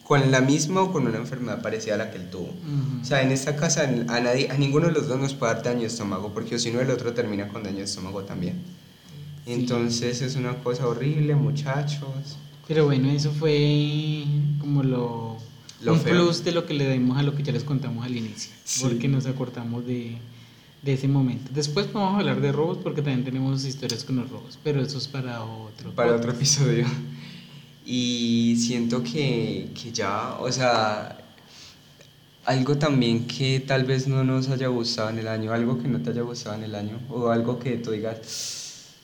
[0.03, 2.53] con la misma o con una enfermedad parecida a la que él tuvo.
[3.01, 5.63] O sea, en esta casa a, nadie, a ninguno de los dos nos puede dar
[5.63, 8.61] daño de estómago, porque si no el otro termina con daño de estómago también.
[9.45, 12.37] Entonces es una cosa horrible, muchachos.
[12.67, 14.23] Pero bueno, eso fue
[14.59, 15.37] como lo,
[15.85, 18.51] un plus de lo que le dimos a lo que ya les contamos al inicio,
[18.81, 20.17] porque nos acortamos de,
[20.81, 21.51] de, ese momento.
[21.53, 24.97] Después vamos a hablar de robos porque también tenemos historias con los robos, pero eso
[24.97, 25.91] es para otro.
[25.93, 26.85] Para otro episodio.
[27.85, 31.19] Y siento que, que ya, o sea,
[32.45, 36.01] algo también que tal vez no nos haya gustado en el año, algo que no
[36.01, 38.95] te haya gustado en el año, o algo que tú digas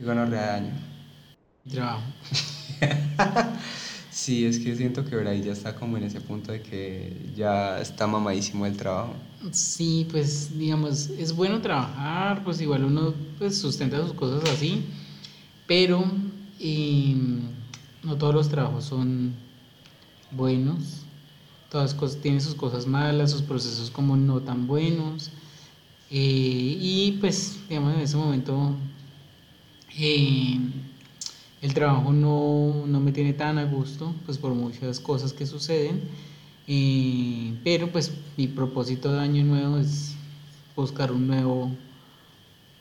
[0.00, 0.97] y gonorrea de año.
[1.70, 2.02] Trabajo.
[4.10, 7.80] sí, es que siento que ahí ya está como en ese punto de que ya
[7.80, 9.14] está mamadísimo el trabajo.
[9.52, 14.84] Sí, pues digamos, es bueno trabajar, pues igual uno pues sustenta sus cosas así,
[15.66, 16.04] pero
[16.58, 17.42] em,
[18.02, 19.34] no todos los trabajos son
[20.30, 21.02] buenos,
[21.70, 25.30] todas cosas tienen sus cosas malas, sus procesos como no tan buenos,
[26.10, 28.74] eh, y pues digamos en ese momento
[29.96, 30.58] eh,
[31.60, 36.02] el trabajo no, no, me tiene tan a gusto, pues por muchas cosas que suceden,
[36.66, 40.14] eh, pero pues mi propósito de año nuevo es
[40.76, 41.70] buscar un nuevo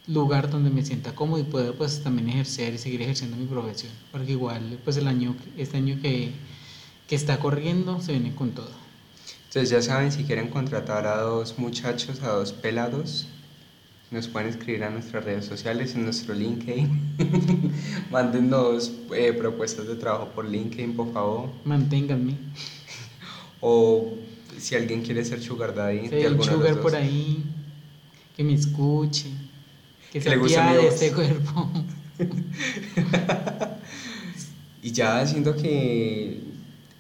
[0.08, 3.92] lugar donde me sienta cómodo y pueda pues también ejercer y seguir ejerciendo mi profesión,
[4.12, 6.32] porque igual pues el año, este año que,
[7.08, 8.88] que está corriendo se viene con todo.
[9.48, 13.28] Entonces ya saben, si quieren contratar a dos muchachos, a dos pelados,
[14.10, 17.74] Nos pueden escribir a nuestras redes sociales, en nuestro LinkedIn.
[18.12, 21.50] Mándennos eh, propuestas de trabajo por LinkedIn, por favor.
[21.66, 22.38] Manténganme.
[23.60, 24.14] O
[24.58, 26.08] si alguien quiere ser sugar daddy.
[26.08, 27.44] Sí, un sugar por ahí,
[28.38, 29.30] que me escuche,
[30.12, 31.70] que, se de este cuerpo.
[34.84, 36.40] y ya siento que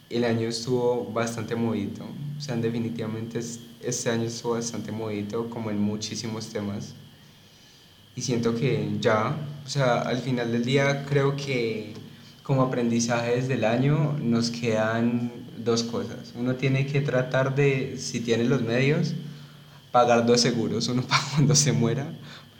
[0.09, 2.05] el año estuvo bastante movido.
[2.37, 3.39] O sea, definitivamente
[3.81, 6.93] este año estuvo bastante movido, como en muchísimos temas.
[8.15, 9.35] Y siento que ya,
[9.65, 11.93] o sea, al final del día creo que
[12.43, 16.33] como aprendizajes del año nos quedan dos cosas.
[16.35, 19.13] Uno tiene que tratar de, si tiene los medios,
[19.91, 22.13] pagar dos seguros, uno para cuando se muera,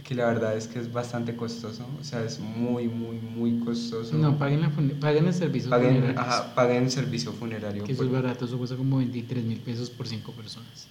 [0.08, 4.16] porque la verdad es que es bastante costoso, o sea, es muy, muy, muy costoso.
[4.16, 6.22] No, paguen, la paguen el servicio paguen, funerario.
[6.22, 7.84] Ajá, paguen el servicio funerario.
[7.84, 10.88] Que eso es barato, eso cuesta como 23 mil pesos por cinco personas.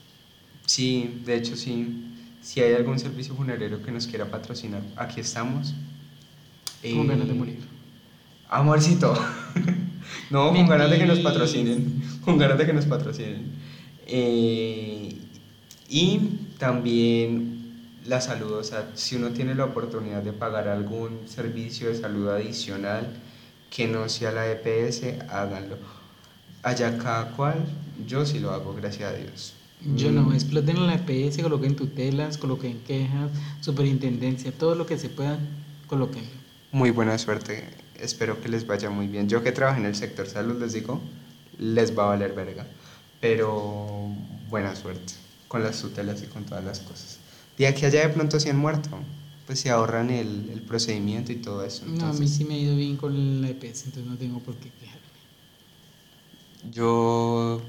[0.67, 2.13] Sí, de hecho sí.
[2.43, 5.75] Si hay algún servicio funerario que nos quiera patrocinar, aquí estamos.
[6.83, 7.59] Con ganas de eh, morir.
[8.51, 9.15] Amorcito.
[10.31, 12.03] no, con ganas de que nos patrocinen.
[12.23, 13.47] Con ganas de que nos patrocinen.
[14.07, 15.17] Eh,
[15.89, 16.19] y
[16.59, 17.56] también
[18.09, 22.29] la salud, o sea, si uno tiene la oportunidad de pagar algún servicio de salud
[22.29, 23.07] adicional
[23.71, 25.77] que no sea la EPS, háganlo.
[26.63, 27.67] Allá cada cual,
[28.07, 29.55] yo sí lo hago, gracias a Dios.
[29.95, 30.33] Yo no, mm.
[30.33, 33.31] exploten en la EPS, coloquen tutelas, coloquen quejas,
[33.61, 35.39] superintendencia, todo lo que se pueda,
[35.87, 36.25] coloquen.
[36.73, 37.69] Muy buena suerte,
[38.01, 39.29] espero que les vaya muy bien.
[39.29, 41.01] Yo que trabajo en el sector salud, les digo,
[41.59, 42.67] les va a valer verga,
[43.21, 44.11] pero
[44.49, 45.15] buena suerte
[45.49, 47.16] con las tutelas y con todas las cosas.
[47.59, 48.91] De aquí allá de pronto se han muerto,
[49.47, 51.85] pues se ahorran el, el procedimiento y todo eso.
[51.87, 54.55] No, a mí sí me ha ido bien con la EPS, entonces no tengo por
[54.57, 55.03] qué quejarme.
[56.73, 57.63] Yo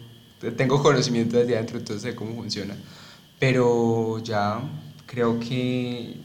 [0.56, 2.76] tengo conocimiento desde adentro, entonces sé cómo funciona.
[3.40, 4.62] Pero ya
[5.06, 6.16] creo que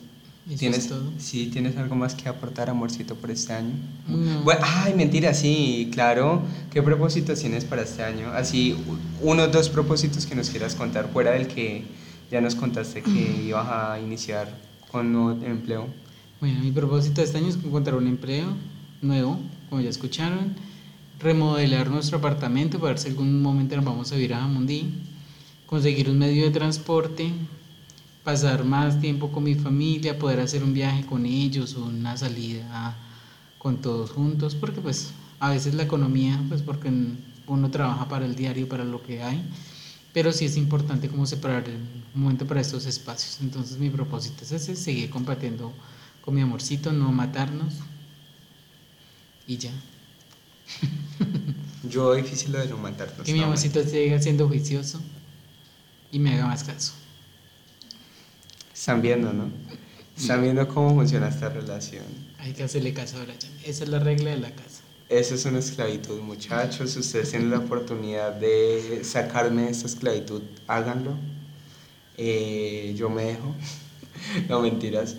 [0.58, 1.12] ¿Tienes, todo?
[1.18, 3.74] Sí, ¿tienes algo más que aportar, amorcito, por este año?
[4.42, 6.42] Bueno, ay, mentira, sí, claro.
[6.72, 8.32] ¿Qué propósitos tienes para este año?
[8.32, 8.76] Así,
[9.20, 11.84] uno o dos propósitos que nos quieras contar, fuera del que
[12.32, 14.48] ya nos contaste que ibas a iniciar
[14.90, 15.86] con un empleo.
[16.40, 18.46] Bueno, mi propósito de este año es encontrar un empleo
[19.02, 20.54] nuevo, como ya escucharon,
[21.20, 24.94] remodelar nuestro apartamento para ver si algún momento nos vamos a vivir a Mundí,
[25.66, 27.30] conseguir un medio de transporte
[28.24, 32.96] pasar más tiempo con mi familia, poder hacer un viaje con ellos o una salida
[33.58, 36.90] con todos juntos, porque pues a veces la economía, pues porque
[37.46, 39.42] uno trabaja para el diario, para lo que hay,
[40.12, 43.38] pero sí es importante como separar un momento para estos espacios.
[43.40, 45.72] Entonces mi propósito es ese, seguir compartiendo
[46.20, 47.74] con mi amorcito, no matarnos
[49.46, 49.72] y ya.
[51.88, 53.24] Yo difícil lo de no matarnos.
[53.24, 55.00] Que mi amorcito siga siendo juicioso
[56.10, 56.92] y me haga más caso.
[58.72, 59.50] Están viendo, ¿no?
[60.16, 62.04] Están viendo cómo funciona esta relación.
[62.38, 63.38] Hay que hacerle caso a Brian.
[63.64, 64.81] Esa es la regla de la casa.
[65.12, 66.96] Eso es una esclavitud, muchachos.
[66.96, 71.12] Ustedes tienen la oportunidad de sacarme de esta esclavitud, háganlo.
[72.16, 73.54] Eh, yo me dejo.
[74.48, 75.16] no mentiras.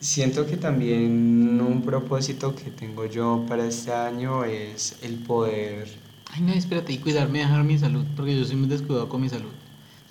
[0.00, 5.88] Siento que también un propósito que tengo yo para este año es el poder.
[6.30, 9.28] Ay, no, espérate, y cuidarme, dejar mi salud, porque yo soy muy descuidado con mi
[9.28, 9.52] salud.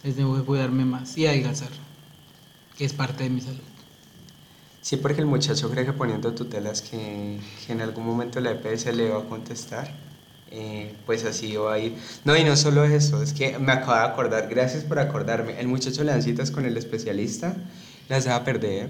[0.04, 1.72] Les tengo que cuidarme más y adelgazar
[2.78, 3.71] que es parte de mi salud.
[4.82, 8.88] Sí, porque el muchacho cree que poniendo tutelas que, que en algún momento la EPS
[8.96, 9.94] le va a contestar,
[10.50, 11.96] eh, pues así va a ir.
[12.26, 15.68] No, y no solo eso, es que me acabo de acordar, gracias por acordarme, el
[15.68, 17.56] muchacho le dan citas con el especialista,
[18.10, 18.90] las va a perder.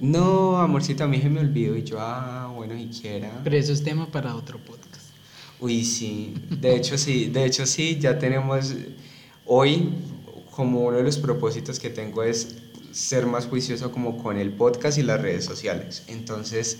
[0.00, 3.40] No, amorcito, a mí se me olvidó y yo, ah, bueno, y quiera.
[3.42, 5.08] Pero eso es tema para otro podcast.
[5.60, 8.74] Uy, sí, de hecho sí, de hecho sí, ya tenemos,
[9.44, 9.88] hoy
[10.52, 12.56] como uno de los propósitos que tengo es
[12.98, 16.02] ser más juicioso como con el podcast y las redes sociales.
[16.08, 16.78] Entonces,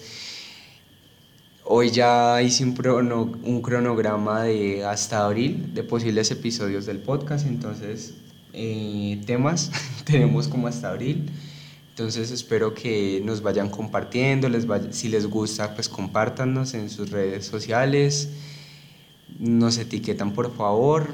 [1.64, 7.46] hoy ya hice un, cronograma de hasta abril de posibles episodios del podcast.
[7.46, 8.14] Entonces,
[8.52, 9.70] eh, temas
[10.04, 11.30] tenemos como hasta abril.
[11.90, 17.44] Entonces espero que nos vayan compartiendo, les si les gusta, pues compártanos en sus redes
[17.44, 18.30] sociales,
[19.38, 21.08] nos etiquetan por favor,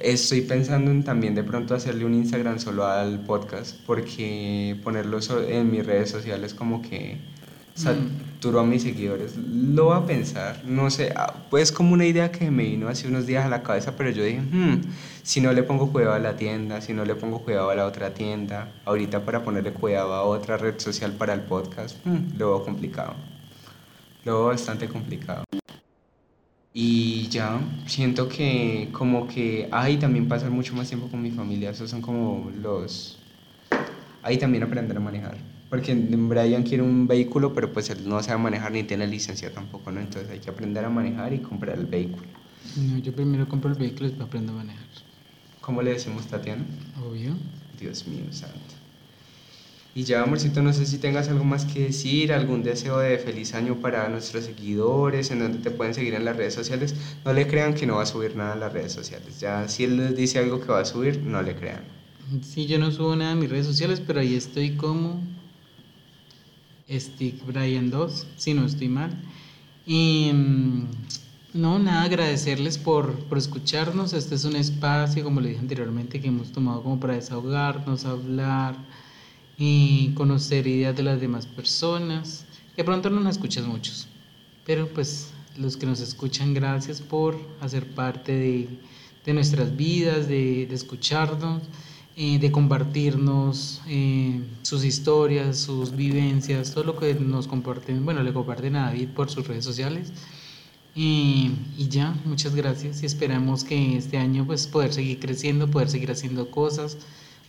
[0.00, 5.70] Estoy pensando en también de pronto hacerle un Instagram solo al podcast, porque ponerlo en
[5.70, 7.18] mis redes sociales como que
[7.74, 9.36] saturo a mis seguidores.
[9.36, 13.08] Lo voy a pensar, no sé, ah, pues como una idea que me vino hace
[13.08, 14.80] unos días a la cabeza, pero yo dije, hmm,
[15.22, 17.86] si no le pongo cuidado a la tienda, si no le pongo cuidado a la
[17.86, 22.48] otra tienda, ahorita para ponerle cuidado a otra red social para el podcast, hmm, lo
[22.48, 23.14] veo complicado.
[24.24, 25.44] Lo veo bastante complicado.
[26.72, 31.70] Y ya, siento que como que, ay, también pasar mucho más tiempo con mi familia,
[31.70, 33.18] esos son como los,
[34.22, 35.36] ahí también aprender a manejar.
[35.68, 39.90] Porque Brian quiere un vehículo, pero pues él no sabe manejar ni tiene licencia tampoco,
[39.92, 40.00] ¿no?
[40.00, 42.26] Entonces hay que aprender a manejar y comprar el vehículo.
[42.76, 44.86] No, yo primero compro el vehículo y después aprendo a manejar.
[45.60, 46.64] ¿Cómo le decimos Tatiana?
[47.00, 47.34] Obvio.
[47.78, 48.79] Dios mío, santo.
[49.92, 53.54] Y ya, amorcito, no sé si tengas algo más que decir, algún deseo de feliz
[53.54, 56.94] año para nuestros seguidores, en donde te pueden seguir en las redes sociales.
[57.24, 59.40] No le crean que no va a subir nada en las redes sociales.
[59.40, 61.82] Ya, si él les dice algo que va a subir, no le crean.
[62.42, 65.20] Sí, yo no subo nada en mis redes sociales, pero ahí estoy como
[66.88, 69.10] Stick Brian 2, si no estoy mal.
[69.86, 70.84] Y mm,
[71.54, 74.12] no, nada, agradecerles por, por escucharnos.
[74.12, 78.76] Este es un espacio, como le dije anteriormente, que hemos tomado como para desahogarnos, hablar
[79.60, 82.46] y conocer ideas de las demás personas.
[82.74, 84.08] Que pronto no nos escuchas muchos,
[84.64, 88.68] pero pues los que nos escuchan, gracias por hacer parte de,
[89.26, 91.62] de nuestras vidas, de, de escucharnos,
[92.16, 98.32] eh, de compartirnos eh, sus historias, sus vivencias, todo lo que nos comparten, bueno, le
[98.32, 100.10] comparten a David por sus redes sociales.
[100.94, 105.88] Y, y, ya, muchas gracias y esperamos que este año pues poder seguir creciendo, poder
[105.88, 106.96] seguir haciendo cosas,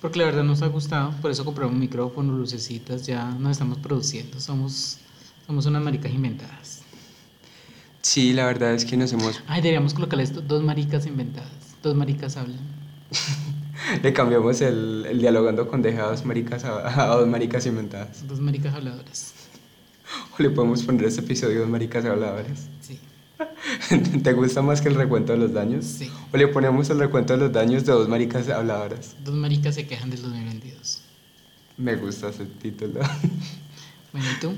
[0.02, 4.40] porque la verdad nos ha gustado, por eso compramos micrófonos, lucecitas, ya nos estamos produciendo,
[4.40, 4.98] somos,
[5.46, 6.82] somos unas maricas inventadas.
[8.02, 9.42] Sí, la verdad es que nos hemos...
[9.46, 11.52] Ay, deberíamos colocarle esto, dos maricas inventadas,
[11.84, 12.60] dos maricas hablan.
[14.02, 18.28] Le cambiamos el, el, dialogando con deja dos maricas a, a, dos maricas inventadas.
[18.28, 19.34] Dos maricas habladoras.
[20.38, 22.68] O le podemos poner este episodio dos maricas habladoras.
[22.82, 23.00] Sí.
[24.24, 25.86] ¿Te gusta más que el recuento de los daños?
[25.86, 26.10] Sí.
[26.34, 29.16] ¿O le ponemos el recuento de los daños de dos maricas habladoras?
[29.24, 31.02] Dos maricas se quejan del 2022.
[31.78, 33.02] Me gusta ese título.
[34.14, 34.54] Bueno, ¿y tú?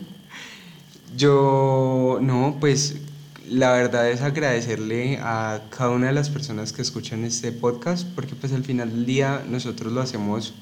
[1.16, 2.96] Yo, no, pues
[3.48, 8.34] la verdad es agradecerle a cada una de las personas que escuchan este podcast, porque
[8.34, 10.56] pues al final del día nosotros lo hacemos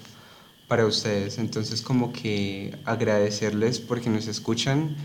[0.67, 1.37] para ustedes.
[1.37, 4.95] Entonces como que agradecerles porque nos escuchan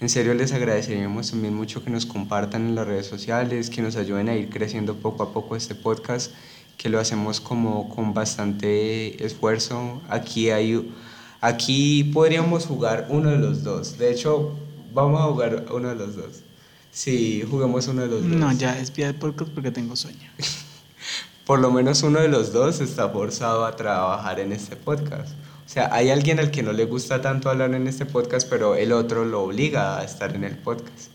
[0.00, 3.96] en serio les agradeceríamos también mucho que nos compartan en las redes sociales, que nos
[3.96, 6.32] ayuden a ir creciendo poco a poco este podcast,
[6.76, 10.02] que lo hacemos como con bastante esfuerzo.
[10.08, 10.92] Aquí hay
[11.40, 13.96] aquí podríamos jugar uno de los dos.
[13.96, 14.52] De hecho,
[14.92, 16.40] vamos a jugar uno de los dos.
[16.92, 18.30] Sí, juguemos uno de los dos.
[18.30, 20.30] No, ya es el podcast porque tengo sueño.
[21.46, 25.30] Por lo menos uno de los dos está forzado a trabajar en este podcast.
[25.66, 28.76] O sea, hay alguien al que no le gusta tanto hablar en este podcast, pero
[28.76, 31.10] el otro lo obliga a estar en el podcast.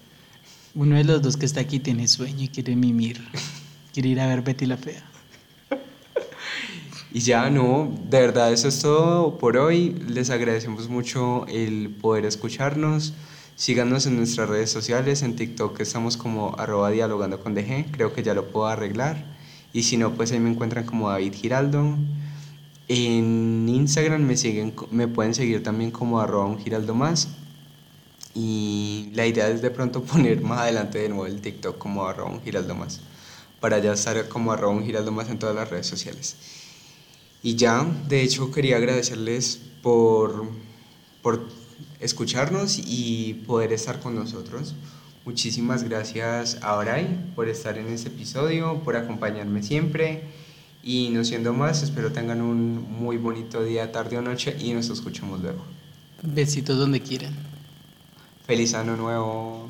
[0.76, 3.22] Uno de los dos que está aquí tiene sueño y quiere mimir.
[3.94, 5.04] quiere ir a ver Betty la Fea.
[7.14, 9.96] Y ya no, de verdad eso es todo por hoy.
[10.08, 13.14] Les agradecemos mucho el poder escucharnos.
[13.56, 18.24] Síganos en nuestras redes sociales, en TikTok estamos como arroba dialogando con DG, creo que
[18.24, 19.24] ya lo puedo arreglar.
[19.72, 21.98] Y si no, pues ahí me encuentran como David Giraldo.
[22.88, 27.30] En Instagram me, siguen, me pueden seguir también como arroba un giraldo más.
[28.34, 32.32] Y la idea es de pronto poner más adelante de nuevo el TikTok como arroba
[32.32, 33.02] un giraldo más.
[33.60, 36.36] Para ya estar como arroba un giraldo más en todas las redes sociales.
[37.44, 40.48] Y ya, de hecho quería agradecerles por,
[41.22, 41.48] por
[42.00, 44.76] escucharnos y poder estar con nosotros.
[45.26, 50.24] Muchísimas gracias a Bray por estar en este episodio, por acompañarme siempre.
[50.84, 54.90] Y no siendo más, espero tengan un muy bonito día, tarde o noche y nos
[54.90, 55.64] escuchamos luego.
[56.24, 57.34] Besitos donde quieran.
[58.46, 59.70] Feliz año nuevo.